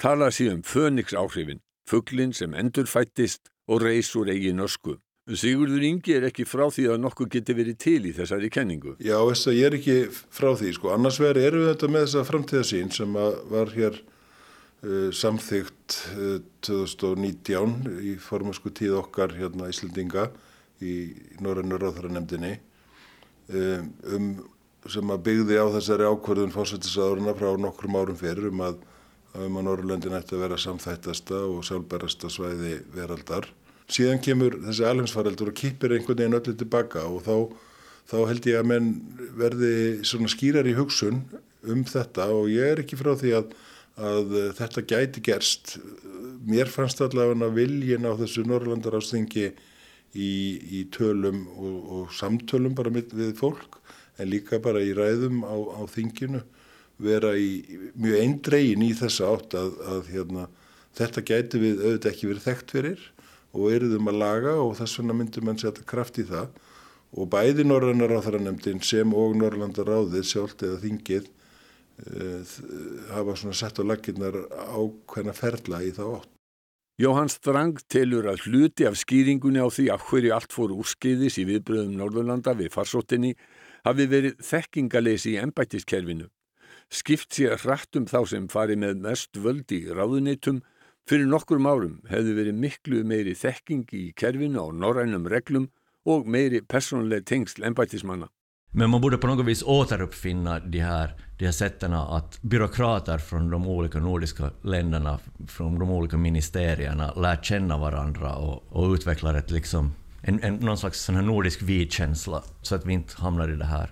Talað 0.00 0.36
síðan 0.38 0.60
um 0.60 0.66
Fönix 0.66 1.14
áhrifin, 1.14 1.62
fugglin 1.88 2.32
sem 2.34 2.56
endurfættist 2.56 3.51
og 3.68 3.82
reys 3.82 4.12
úr 4.18 4.32
eigin 4.32 4.62
ösku. 4.62 4.98
Sigurður 5.30 5.84
Ingi 5.86 6.16
er 6.16 6.24
ekki 6.26 6.42
frá 6.48 6.64
því 6.66 6.88
að 6.90 7.02
nokkuð 7.04 7.28
geti 7.36 7.54
verið 7.54 7.76
til 7.78 8.00
í 8.10 8.14
þessari 8.16 8.48
kenningu. 8.50 8.96
Já, 8.98 9.20
veist 9.22 9.46
að 9.46 9.58
ég 9.60 9.68
er 9.68 9.76
ekki 9.78 9.98
frá 10.10 10.48
því, 10.58 10.72
sko. 10.74 10.90
Annars 10.90 11.20
verður 11.22 11.46
erum 11.46 11.62
við 11.62 11.70
þetta 11.70 11.90
með 11.94 12.06
þessa 12.08 12.24
framtíðasín 12.26 12.90
sem 12.96 13.18
var 13.52 13.70
hér 13.76 14.00
uh, 14.02 15.12
samþygt 15.14 15.98
uh, 16.16 16.40
2019 16.66 17.76
í 18.02 18.16
formasku 18.18 18.74
tíð 18.74 18.98
okkar 19.04 19.36
hérna 19.38 19.70
Íslandinga 19.70 20.26
í 20.82 20.96
Norrannur 21.38 21.86
Ráþaranemdini 21.86 22.56
um, 23.54 23.92
um, 24.10 24.28
sem 24.90 25.14
að 25.14 25.22
byggði 25.28 25.60
á 25.62 25.66
þessari 25.76 26.08
ákvörðun 26.10 26.54
fórsættisáðurina 26.54 27.36
frá 27.38 27.52
nokkrum 27.62 27.98
árum 27.98 28.18
fyrir 28.18 28.50
um 28.50 28.64
að, 28.66 28.80
um 29.38 29.58
að 29.58 29.66
Norrlöndin 29.68 30.18
ætti 30.18 30.36
að 30.36 30.44
vera 30.46 30.60
samþættasta 30.60 31.42
og 31.48 31.64
sjálfbærasta 31.64 32.30
svæði 32.32 32.78
veraldar 32.92 33.48
síðan 33.92 34.22
kemur 34.22 34.56
þessi 34.62 34.86
alheimsfaraldur 34.88 35.52
og 35.52 35.58
kýpir 35.58 35.96
einhvern 35.96 36.20
veginn 36.20 36.38
öllu 36.38 36.54
tilbaka 36.58 37.04
og 37.08 37.24
þá, 37.26 37.34
þá 38.10 38.16
held 38.30 38.48
ég 38.48 38.60
að 38.60 38.70
menn 38.70 38.92
verði 39.38 39.74
svona 40.08 40.30
skýrar 40.32 40.68
í 40.68 40.76
hugsun 40.78 41.22
um 41.62 41.84
þetta 41.88 42.28
og 42.34 42.48
ég 42.52 42.72
er 42.72 42.82
ekki 42.82 42.98
frá 43.00 43.12
því 43.18 43.34
að, 43.38 43.52
að 44.02 44.38
þetta 44.58 44.86
gæti 44.92 45.24
gerst. 45.28 45.76
Mér 46.46 46.70
fannst 46.72 47.02
allavega 47.04 47.50
viljin 47.54 48.08
á 48.08 48.12
þessu 48.18 48.46
Norrlandarásþingi 48.48 49.46
í, 49.48 50.32
í 50.80 50.86
tölum 50.94 51.44
og, 51.54 51.76
og 51.96 52.16
samtölum 52.16 52.74
bara 52.78 52.92
við 52.92 53.36
fólk 53.38 53.78
en 54.20 54.30
líka 54.32 54.60
bara 54.62 54.82
í 54.84 54.92
ræðum 54.96 55.44
á, 55.46 55.54
á 55.54 55.82
þinginu 55.90 56.42
vera 57.02 57.32
í 57.38 57.50
mjög 57.98 58.18
eindregin 58.22 58.84
í 58.86 58.92
þessa 58.98 59.30
átt 59.34 59.56
að, 59.58 59.74
að 59.94 60.10
hérna, 60.14 60.48
þetta 60.98 61.24
gæti 61.30 61.62
við 61.62 61.82
auðvitað 61.82 62.10
ekki 62.12 62.30
verið 62.30 62.46
þekkt 62.48 62.74
fyrir 62.76 63.06
og 63.52 63.68
eruðum 63.72 64.10
að 64.12 64.20
laga 64.22 64.56
og 64.62 64.76
þess 64.78 64.98
vegna 65.00 65.16
myndum 65.18 65.48
mann 65.48 65.60
setja 65.60 65.86
kraft 65.88 66.20
í 66.22 66.26
það 66.28 66.52
og 67.12 67.28
bæði 67.32 67.66
Norrannar 67.68 68.14
áþaranemdin 68.16 68.80
sem 68.84 69.12
og 69.12 69.36
Norrlandar 69.36 69.88
ráðið 69.88 70.28
sjálft 70.30 70.64
eða 70.64 70.80
þingið 70.80 71.26
uh, 71.28 72.52
hafa 73.12 73.36
svona 73.36 73.56
sett 73.56 73.80
á 73.80 73.84
laginnar 73.84 74.38
ákveðna 74.72 75.34
ferla 75.36 75.82
í 75.84 75.92
það 75.92 76.14
ótt. 76.20 76.30
Jóhann 77.00 77.30
Strang 77.32 77.80
telur 77.90 78.28
að 78.30 78.44
hluti 78.46 78.84
af 78.86 78.98
skýringunni 79.00 79.60
á 79.60 79.68
því 79.72 79.88
af 79.94 80.04
hverju 80.06 80.32
allt 80.36 80.52
fór 80.52 80.74
úrskeiðis 80.76 81.38
í 81.40 81.46
viðbröðum 81.48 81.96
Norðurlanda 81.98 82.52
við 82.56 82.68
farsóttinni 82.74 83.32
hafi 83.82 84.06
verið 84.10 84.36
þekkingalesi 84.44 85.32
í 85.32 85.40
ennbættiskerfinu. 85.42 86.28
Skipt 86.92 87.32
sér 87.32 87.56
hrætt 87.56 87.96
um 87.96 88.04
þá 88.04 88.20
sem 88.28 88.48
fari 88.52 88.76
með 88.76 89.00
mest 89.00 89.38
völdi 89.40 89.86
í 89.86 89.94
ráðunitum 89.96 90.60
Fyrir 91.10 91.26
nokkurum 91.26 91.66
árum 91.66 91.94
hefði 92.06 92.34
verið 92.36 92.58
miklu 92.62 93.00
meiri 93.06 93.32
þekking 93.34 93.88
i 93.98 94.02
kervinu 94.14 94.62
á 94.62 94.66
norrænum 94.70 95.26
reglum 95.26 95.66
och 96.06 96.26
meiri 96.26 96.60
personlig 96.62 97.24
tengsl 97.26 97.64
embættismanna. 97.66 98.28
Men 98.74 98.90
man 98.90 99.00
borde 99.00 99.18
på 99.18 99.26
något 99.26 99.46
vis 99.46 99.62
återuppfinna 99.62 100.60
de 100.60 100.78
här, 100.78 101.14
de 101.38 101.44
här 101.44 101.52
sätten 101.52 101.92
att 101.92 102.42
byråkrater 102.42 103.18
från 103.18 103.50
de 103.50 103.68
olika 103.68 103.98
nordiska 103.98 104.50
länderna, 104.62 105.18
från 105.48 105.78
de 105.78 105.90
olika 105.90 106.16
ministerierna, 106.16 107.12
lär 107.14 107.36
känna 107.36 107.78
varandra 107.78 108.36
och, 108.36 108.64
och 108.68 108.92
utvecklar 108.92 109.34
ett 109.34 109.50
liksom, 109.50 109.92
en, 110.20 110.42
en, 110.42 110.54
någon 110.54 110.78
slags 110.78 111.00
sån 111.00 111.14
här 111.14 111.22
nordisk 111.22 111.62
vi-känsla 111.62 112.42
så 112.62 112.74
att 112.74 112.86
vi 112.86 112.92
inte 112.92 113.14
hamnar 113.16 113.52
i 113.52 113.56
det 113.56 113.64
här. 113.64 113.90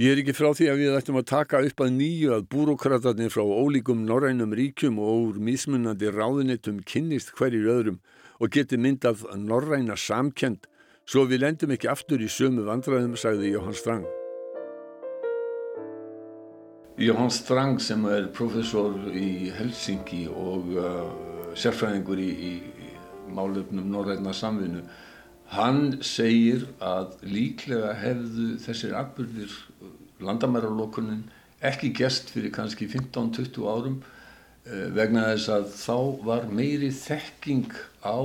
Ég 0.00 0.14
er 0.14 0.20
ekki 0.22 0.32
frá 0.32 0.46
því 0.56 0.66
að 0.72 0.78
við 0.80 0.94
ættum 0.96 1.16
að 1.20 1.26
taka 1.28 1.58
upp 1.60 1.82
að 1.84 1.90
nýju 1.92 2.30
að 2.32 2.44
búrókratarnir 2.54 3.32
frá 3.34 3.42
ólíkum 3.44 4.06
norrænum 4.08 4.54
ríkjum 4.56 4.96
og 4.96 5.26
úr 5.26 5.40
mismunandi 5.44 6.08
ráðunitum 6.14 6.78
kynnist 6.88 7.34
hverjir 7.36 7.68
öðrum 7.68 7.98
og 8.40 8.48
geti 8.54 8.78
myndað 8.80 9.26
norræna 9.36 9.98
samkend 10.00 10.64
svo 11.04 11.26
við 11.28 11.42
lendum 11.42 11.74
ekki 11.76 11.90
aftur 11.92 12.24
í 12.24 12.30
sömu 12.32 12.64
vandræðum, 12.64 13.12
sagði 13.12 13.52
Jóhann 13.52 13.76
Strang. 13.76 14.08
Jóhann 16.96 17.36
Strang 17.36 17.76
sem 17.84 18.08
er 18.08 18.30
professor 18.32 18.96
í 19.12 19.52
Helsingi 19.58 20.22
og 20.32 20.72
uh, 20.80 21.12
sérfræðingur 21.52 22.24
í, 22.24 22.32
í, 22.54 22.54
málefnum 23.36 23.92
norræna 23.92 24.32
samvinnu 24.32 24.80
Hann 25.50 25.96
segir 26.06 26.68
að 26.78 27.16
líklega 27.26 27.90
hefðu 27.98 28.52
þessir 28.62 28.92
atbyrðir 28.94 29.54
landamæralokunin 30.24 31.24
ekki 31.66 31.92
gest 31.96 32.30
fyrir 32.34 32.52
kannski 32.54 32.88
15-20 32.88 33.66
árum 33.68 33.98
eh, 34.66 34.88
vegna 34.96 35.26
þess 35.32 35.50
að 35.56 35.66
þá 35.76 35.96
var 36.28 36.48
meiri 36.52 36.90
þekking 36.94 37.74
á 38.04 38.18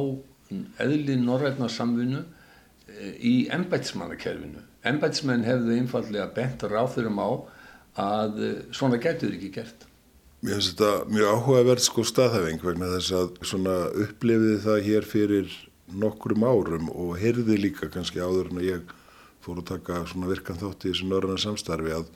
eðli 0.84 1.18
norrætna 1.20 1.70
samvinnu 1.72 2.22
eh, 2.22 3.14
í 3.20 3.36
ennbætsmannakerfinu. 3.56 4.64
Ennbætsmenn 4.86 5.46
hefðu 5.48 5.76
einfallega 5.80 6.30
bent 6.36 6.64
ráþurum 6.70 7.20
á 7.20 7.30
að 8.06 8.42
eh, 8.44 8.58
svona 8.76 9.02
getur 9.02 9.36
ekki 9.36 9.52
gert. 9.60 9.88
Mér 10.46 10.60
finnst 10.60 10.76
þetta 10.76 11.10
mjög 11.10 11.32
áhugaverð 11.32 11.88
sko 11.88 12.04
staðhæfing 12.06 12.62
vegna 12.62 12.92
þess 12.98 13.16
að 13.18 13.40
svona 13.50 13.78
upplifiði 14.04 14.60
það 14.68 14.84
hér 14.90 15.08
fyrir 15.10 15.56
nokkrum 15.96 16.46
árum 16.46 16.92
og 16.94 17.16
heyrði 17.22 17.58
líka 17.62 17.90
kannski 17.94 18.22
áður 18.22 18.52
en 18.52 18.62
ég 18.66 18.94
fór 19.46 19.62
að 19.62 19.70
taka 19.70 20.02
svona 20.10 20.32
virkan 20.32 20.60
þátt 20.60 20.88
í 20.88 20.92
þessu 20.92 21.10
norðan 21.10 21.42
samstarfi 21.42 21.94
að, 21.96 22.10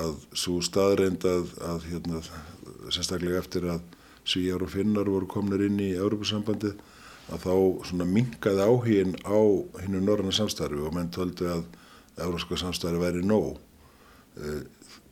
að 0.00 0.16
svo 0.32 0.58
staðreind 0.64 1.26
að, 1.28 1.52
að 1.68 1.86
hérna, 1.90 2.22
sérstaklega 2.88 3.42
eftir 3.42 3.68
að 3.76 3.84
Svíjar 4.24 4.62
og 4.64 4.70
Finnar 4.72 5.08
voru 5.12 5.28
komnir 5.28 5.66
inn 5.66 5.76
í 5.84 5.90
Európa-sambandið 5.98 6.78
að 7.32 7.42
þá 7.44 7.54
svona 7.88 8.06
mingaði 8.08 8.64
áhín 8.68 9.12
á 9.24 9.40
hinnu 9.82 10.00
norðan 10.04 10.36
samstarfi 10.36 10.80
og 10.80 10.94
menn 10.96 11.12
töldu 11.12 11.48
að 11.52 11.64
európska 12.20 12.56
samstarfi 12.60 13.00
væri 13.00 13.24
nóg. 13.24 13.58
E, 14.36 14.54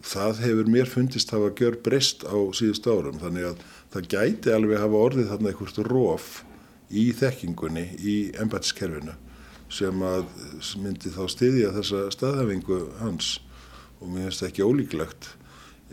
það 0.05 0.43
hefur 0.47 0.71
mér 0.73 0.89
fundist 0.91 1.33
hafa 1.33 1.53
gjör 1.59 1.79
breyst 1.85 2.25
á 2.25 2.37
síðust 2.57 2.89
árum 2.89 3.21
þannig 3.21 3.53
að 3.53 3.67
það 3.93 4.09
gæti 4.15 4.55
alveg 4.55 4.81
hafa 4.83 5.05
orðið 5.09 5.31
þarna 5.33 5.53
einhvert 5.53 5.83
róf 5.89 6.31
í 6.93 7.05
þekkingunni 7.17 7.85
í 8.01 8.17
embætiskerfinu 8.41 9.17
sem 9.73 10.05
að 10.05 10.27
myndi 10.83 11.13
þá 11.15 11.23
styðja 11.33 11.73
þessa 11.79 12.03
staðhafingu 12.13 12.81
hans. 13.01 13.39
Og 14.03 14.11
mér 14.11 14.29
finnst 14.29 14.43
það 14.43 14.51
ekki 14.51 14.67
ólíklegt. 14.67 15.31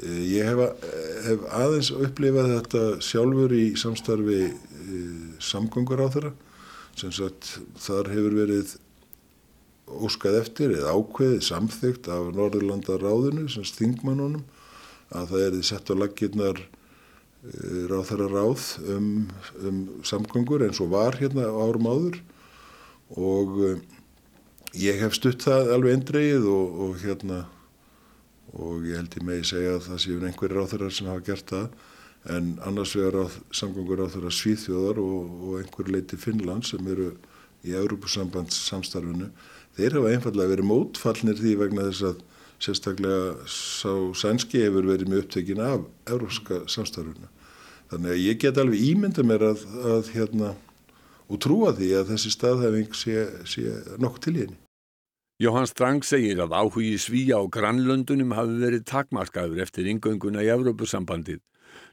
Eh, 0.03 0.19
ég 0.35 0.49
hef, 0.49 0.85
hef 1.25 1.47
aðeins 1.55 1.93
upplifað 1.95 2.53
þetta 2.57 2.83
sjálfur 3.03 3.55
í 3.55 3.65
samstarfi 3.79 4.43
eh, 4.49 5.25
samgöngur 5.43 6.03
á 6.03 6.07
þeirra 6.11 6.35
sem 6.99 7.11
sagt 7.15 7.57
þar 7.79 8.09
hefur 8.11 8.35
verið 8.35 8.75
óskað 9.89 10.39
eftir 10.43 10.73
eða 10.75 10.93
ákveðið 10.95 11.45
samþygt 11.47 12.09
af 12.13 12.31
Norðurlandaráðinu 12.37 13.47
sem 13.51 13.65
stingmannunum 13.67 14.43
að 15.15 15.31
það 15.31 15.45
er 15.45 15.55
því 15.55 15.63
sett 15.69 15.91
á 15.91 15.95
laggirnar 15.97 16.59
eh, 16.61 17.83
ráð 17.89 18.11
þeirra 18.11 18.29
ráð 18.33 18.65
um, 18.95 19.13
um 19.65 19.79
samgöngur 20.05 20.67
eins 20.67 20.81
og 20.83 20.93
var 20.93 21.17
hérna 21.19 21.47
árum 21.49 21.89
áður 21.89 22.19
og 23.17 23.55
uh, 23.57 23.77
ég 24.77 24.99
hef 25.01 25.15
stutt 25.17 25.45
það 25.47 25.73
alveg 25.75 25.97
endreið 25.97 26.49
og, 26.49 26.81
og 26.85 26.99
hérna 27.03 27.43
og 28.57 28.85
ég 28.89 28.97
held 28.97 29.15
ég 29.19 29.25
megi 29.25 29.47
segja 29.51 29.77
að 29.77 29.85
það 29.87 30.03
séu 30.03 30.19
einhverjir 30.25 30.61
áþurar 30.63 30.93
sem 30.93 31.09
hafa 31.09 31.25
gert 31.27 31.51
það. 31.53 31.67
En 32.29 32.47
annars 32.67 32.95
vegar 32.97 33.15
á 33.21 33.25
samgangur 33.55 34.01
áþurar 34.03 34.33
Svíþjóðar 34.35 34.97
og, 35.01 35.35
og 35.45 35.59
einhver 35.61 35.91
leiti 35.93 36.17
Finnland 36.19 36.65
sem 36.67 36.87
eru 36.91 37.13
í 37.65 37.75
Európusambands 37.77 38.57
samstarfinu 38.69 39.29
þeir 39.77 39.95
hafa 39.99 40.13
einfallega 40.15 40.53
verið 40.53 40.69
mótfallnir 40.69 41.39
því 41.39 41.55
vegna 41.59 41.87
þess 41.89 42.07
að 42.09 42.23
sérstaklega 42.59 43.47
sá 43.47 43.91
sænski 44.19 44.63
hefur 44.65 44.87
verið 44.89 45.11
mjög 45.11 45.25
upptekin 45.25 45.61
af 45.63 45.85
európska 46.11 46.63
samstarfinu. 46.71 47.29
Þannig 47.89 48.11
að 48.13 48.23
ég 48.25 48.41
get 48.41 48.59
alveg 48.59 48.83
ímynda 48.89 49.23
mér 49.25 49.45
að, 49.53 49.63
að 49.93 50.11
hérna, 50.13 50.49
og 51.29 51.41
trúa 51.43 51.75
því 51.77 51.91
að 51.99 52.13
þessi 52.13 52.33
staðhæfing 52.33 52.97
sé, 52.97 53.27
sé 53.45 53.75
nokkuð 54.01 54.25
til 54.25 54.35
í 54.35 54.41
henni. 54.45 54.57
Jóhann 55.39 55.69
Strang 55.69 56.03
segir 56.03 56.41
að 56.43 56.57
áhugi 56.57 56.97
svíja 56.99 57.39
á 57.39 57.47
grannlöndunum 57.47 58.33
hafi 58.35 58.57
verið 58.59 58.83
takmarkaður 58.89 59.61
eftir 59.63 59.87
ingönguna 59.87 60.43
í 60.43 60.49
Evrópusambandið. 60.51 61.39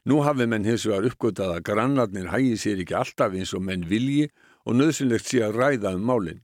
Nú 0.09 0.19
hafi 0.25 0.47
menn 0.49 0.67
hins 0.67 0.83
vegar 0.87 1.07
uppgötað 1.07 1.53
að 1.53 1.63
grannarnir 1.69 2.27
hægi 2.33 2.57
sér 2.59 2.81
ekki 2.83 2.97
alltaf 2.97 3.37
eins 3.37 3.53
og 3.55 3.63
menn 3.63 3.87
vilji 3.87 4.27
och 4.67 4.75
nödvändigt 4.75 5.25
sé 5.25 5.43
att 5.43 5.55
rädda 5.55 5.93
um 5.93 6.03
málinn. 6.03 6.41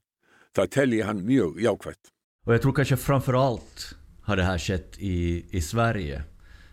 Það 0.56 0.70
telji 0.70 1.02
han 1.02 1.26
mjög 1.26 1.62
jákvægt. 1.62 2.08
Och 2.46 2.54
jag 2.54 2.62
tror 2.62 2.74
kanske 2.74 2.98
framförallt 2.98 3.96
har 4.22 4.36
det 4.36 4.44
här 4.44 4.58
skett 4.58 4.98
i, 4.98 5.46
i 5.58 5.62
Sverige. 5.62 6.24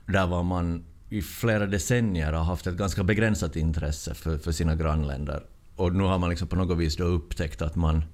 Där 0.06 0.26
var 0.26 0.42
man 0.42 0.84
i 1.08 1.22
flera 1.22 1.66
decennier 1.66 2.32
har 2.32 2.44
haft 2.44 2.66
ett 2.66 2.76
ganska 2.76 3.04
begränsat 3.04 3.56
intresse 3.56 4.14
för, 4.14 4.38
för 4.38 4.52
sina 4.52 4.76
grannländer. 4.76 5.42
Och 5.80 5.94
nu 5.94 6.04
har 6.04 6.18
man 6.18 6.30
liksom 6.30 6.48
på 6.48 6.56
något 6.56 6.78
vis 6.78 6.96
då 6.96 7.04
upptäckt 7.04 7.62
att 7.62 7.76
man, 7.76 8.04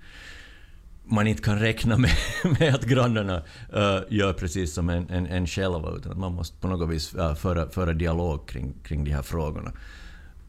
man 1.05 1.27
inte 1.27 1.43
kan 1.43 1.59
räkna 1.59 1.99
med, 1.99 2.11
med 2.61 2.75
att 2.75 2.85
grannarna 2.85 3.37
uh, 3.77 4.01
gör 4.09 4.33
precis 4.33 4.75
som 4.75 4.89
en, 4.89 5.11
en, 5.11 5.27
en 5.27 5.47
själva, 5.47 5.91
utan 5.97 6.12
att 6.12 6.19
man 6.19 6.33
måste 6.33 6.61
på 6.61 6.69
något 6.69 6.91
vis 6.91 7.14
uh, 7.14 7.35
föra, 7.35 7.71
föra 7.71 7.93
dialog 7.93 8.49
kring, 8.49 8.75
kring 8.83 9.05
de 9.05 9.11
här 9.11 9.23
frågorna. 9.23 9.73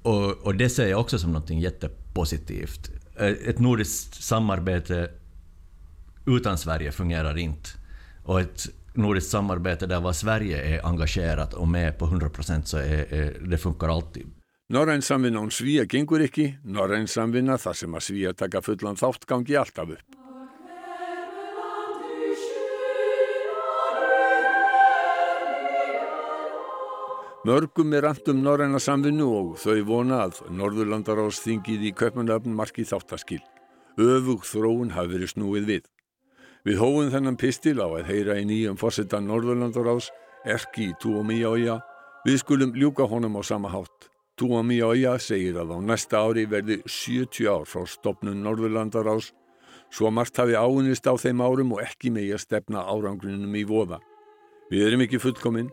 Och, 0.01 0.32
och 0.32 0.55
det 0.55 0.70
ser 0.70 0.88
jag 0.88 0.99
också 0.99 1.20
som 1.20 1.32
något 1.32 1.49
jättepositivt. 1.49 2.91
Eh, 3.15 3.28
ett 3.28 3.59
nordiskt 3.59 4.24
samarbete 4.24 5.09
utan 6.26 6.57
Sverige 6.57 6.91
fungerar 6.91 7.38
inte. 7.38 7.70
Och 8.24 8.41
ett 8.41 8.68
nordiskt 8.93 9.32
samarbete 9.32 9.88
där 9.88 10.01
var 10.01 10.13
Sverige 10.13 10.61
är 10.61 10.86
engagerat 10.86 11.53
och 11.53 11.68
med 11.68 11.97
på 11.97 12.05
100 12.05 12.30
procent 12.30 12.68
så 12.68 12.78
är, 12.78 13.13
är, 13.13 13.39
det 13.39 13.57
funkar 13.57 13.89
alltid. 13.89 14.28
Norræn 14.68 14.99
samvinna 15.01 15.39
án 15.39 15.47
svíja 15.47 15.86
gengur 15.88 16.20
ekki, 16.20 16.57
norræn 16.68 17.05
samvinna 17.07 17.55
þar 17.55 17.76
sem 17.80 17.93
að 17.95 18.01
svíja 18.03 18.32
taka 18.36 18.59
fullan 18.59 18.97
þátt 18.99 19.24
gangi 19.24 19.55
alltaf 19.55 19.93
upp. 19.93 20.18
Mörgum 27.47 27.95
er 27.95 28.09
andum 28.09 28.41
norræna 28.43 28.82
samvinnu 28.84 29.30
og 29.38 29.53
þau 29.61 29.86
vona 29.88 30.18
að 30.26 30.41
Norðurlandaráðsþingið 30.59 31.88
í 31.88 31.93
Köpmanöfn 31.95 32.51
marki 32.59 32.84
þáttaskil. 32.84 33.39
Öfug 33.95 34.43
þróun 34.49 34.91
hafi 34.97 35.13
verið 35.13 35.32
snúið 35.32 35.72
við. 35.72 35.88
Við 36.68 36.84
hófum 36.84 37.13
þennan 37.15 37.39
pistil 37.39 37.78
á 37.80 37.88
að 37.88 38.11
heyra 38.11 38.36
í 38.36 38.43
nýjum 38.51 38.76
fórsetan 38.76 39.32
Norðurlandaráðs, 39.32 40.11
Erki 40.43 40.91
Tuomíója. 40.99 41.80
Við 42.28 42.41
skulum 42.43 42.76
ljúka 42.76 43.07
honum 43.07 43.39
á 43.39 43.41
sama 43.47 43.72
hátt. 43.72 44.11
Tuomíója 44.38 45.15
segir 45.17 45.55
að 45.57 45.71
á 45.73 45.77
næsta 45.81 46.19
ári 46.21 46.43
verði 46.45 46.75
70 46.85 47.47
ár 47.49 47.63
frá 47.65 47.88
stopnun 47.89 48.43
Norðurlandaráðs. 48.45 49.31
Svo 49.89 50.11
margt 50.13 50.38
hafi 50.38 50.53
áunist 50.53 51.07
á 51.09 51.17
þeim 51.17 51.41
árum 51.41 51.73
og 51.73 51.81
ekki 51.81 52.11
megi 52.13 52.35
að 52.35 52.43
stefna 52.43 52.83
árangrinum 52.85 53.55
í 53.57 53.63
voða. 53.65 53.97
Við 54.69 54.85
erum 54.85 55.03
ekki 55.07 55.21
fullkominn 55.23 55.71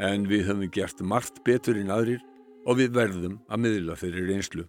en 0.00 0.24
við 0.30 0.46
höfum 0.48 0.70
gert 0.72 1.02
margt 1.04 1.42
betur 1.44 1.76
en 1.76 1.92
aðrir 1.92 2.22
och 2.64 2.78
vi 2.78 2.86
verðum 2.88 3.42
að 3.50 3.62
miðla 3.66 3.96
þeirri 4.00 4.24
reynslu. 4.30 4.64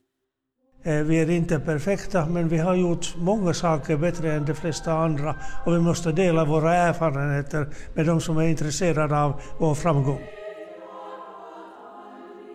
Eh, 0.84 1.04
vi 1.04 1.20
är 1.20 1.30
inte 1.30 1.60
perfekta 1.60 2.26
men 2.26 2.50
vi 2.50 2.58
har 2.58 2.76
gjort 2.76 3.16
många 3.18 3.54
saker 3.54 3.98
bättre 3.98 4.34
än 4.34 4.46
de 4.46 4.54
flesta 4.54 4.94
andra 4.94 5.36
och 5.66 5.74
vi 5.74 5.80
måste 5.80 6.12
dela 6.12 6.46
våra 6.46 6.74
erfarenheter 6.74 7.68
med 7.96 8.06
de 8.06 8.22
som 8.22 8.38
är 8.38 8.48
intresserade 8.48 9.18
av 9.18 9.42
vår 9.60 9.76
framgång. 9.76 10.39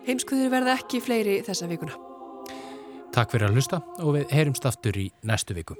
Heimskuður 0.05 0.51
verða 0.53 0.75
ekki 0.77 1.01
fleiri 1.01 1.39
þessa 1.45 1.69
vikuna. 1.71 1.97
Takk 3.15 3.31
fyrir 3.31 3.49
að 3.49 3.57
hlusta 3.57 3.81
og 4.03 4.17
við 4.17 4.31
heyrumst 4.35 4.67
aftur 4.69 4.97
í 4.99 5.09
næstu 5.25 5.55
viku. 5.57 5.77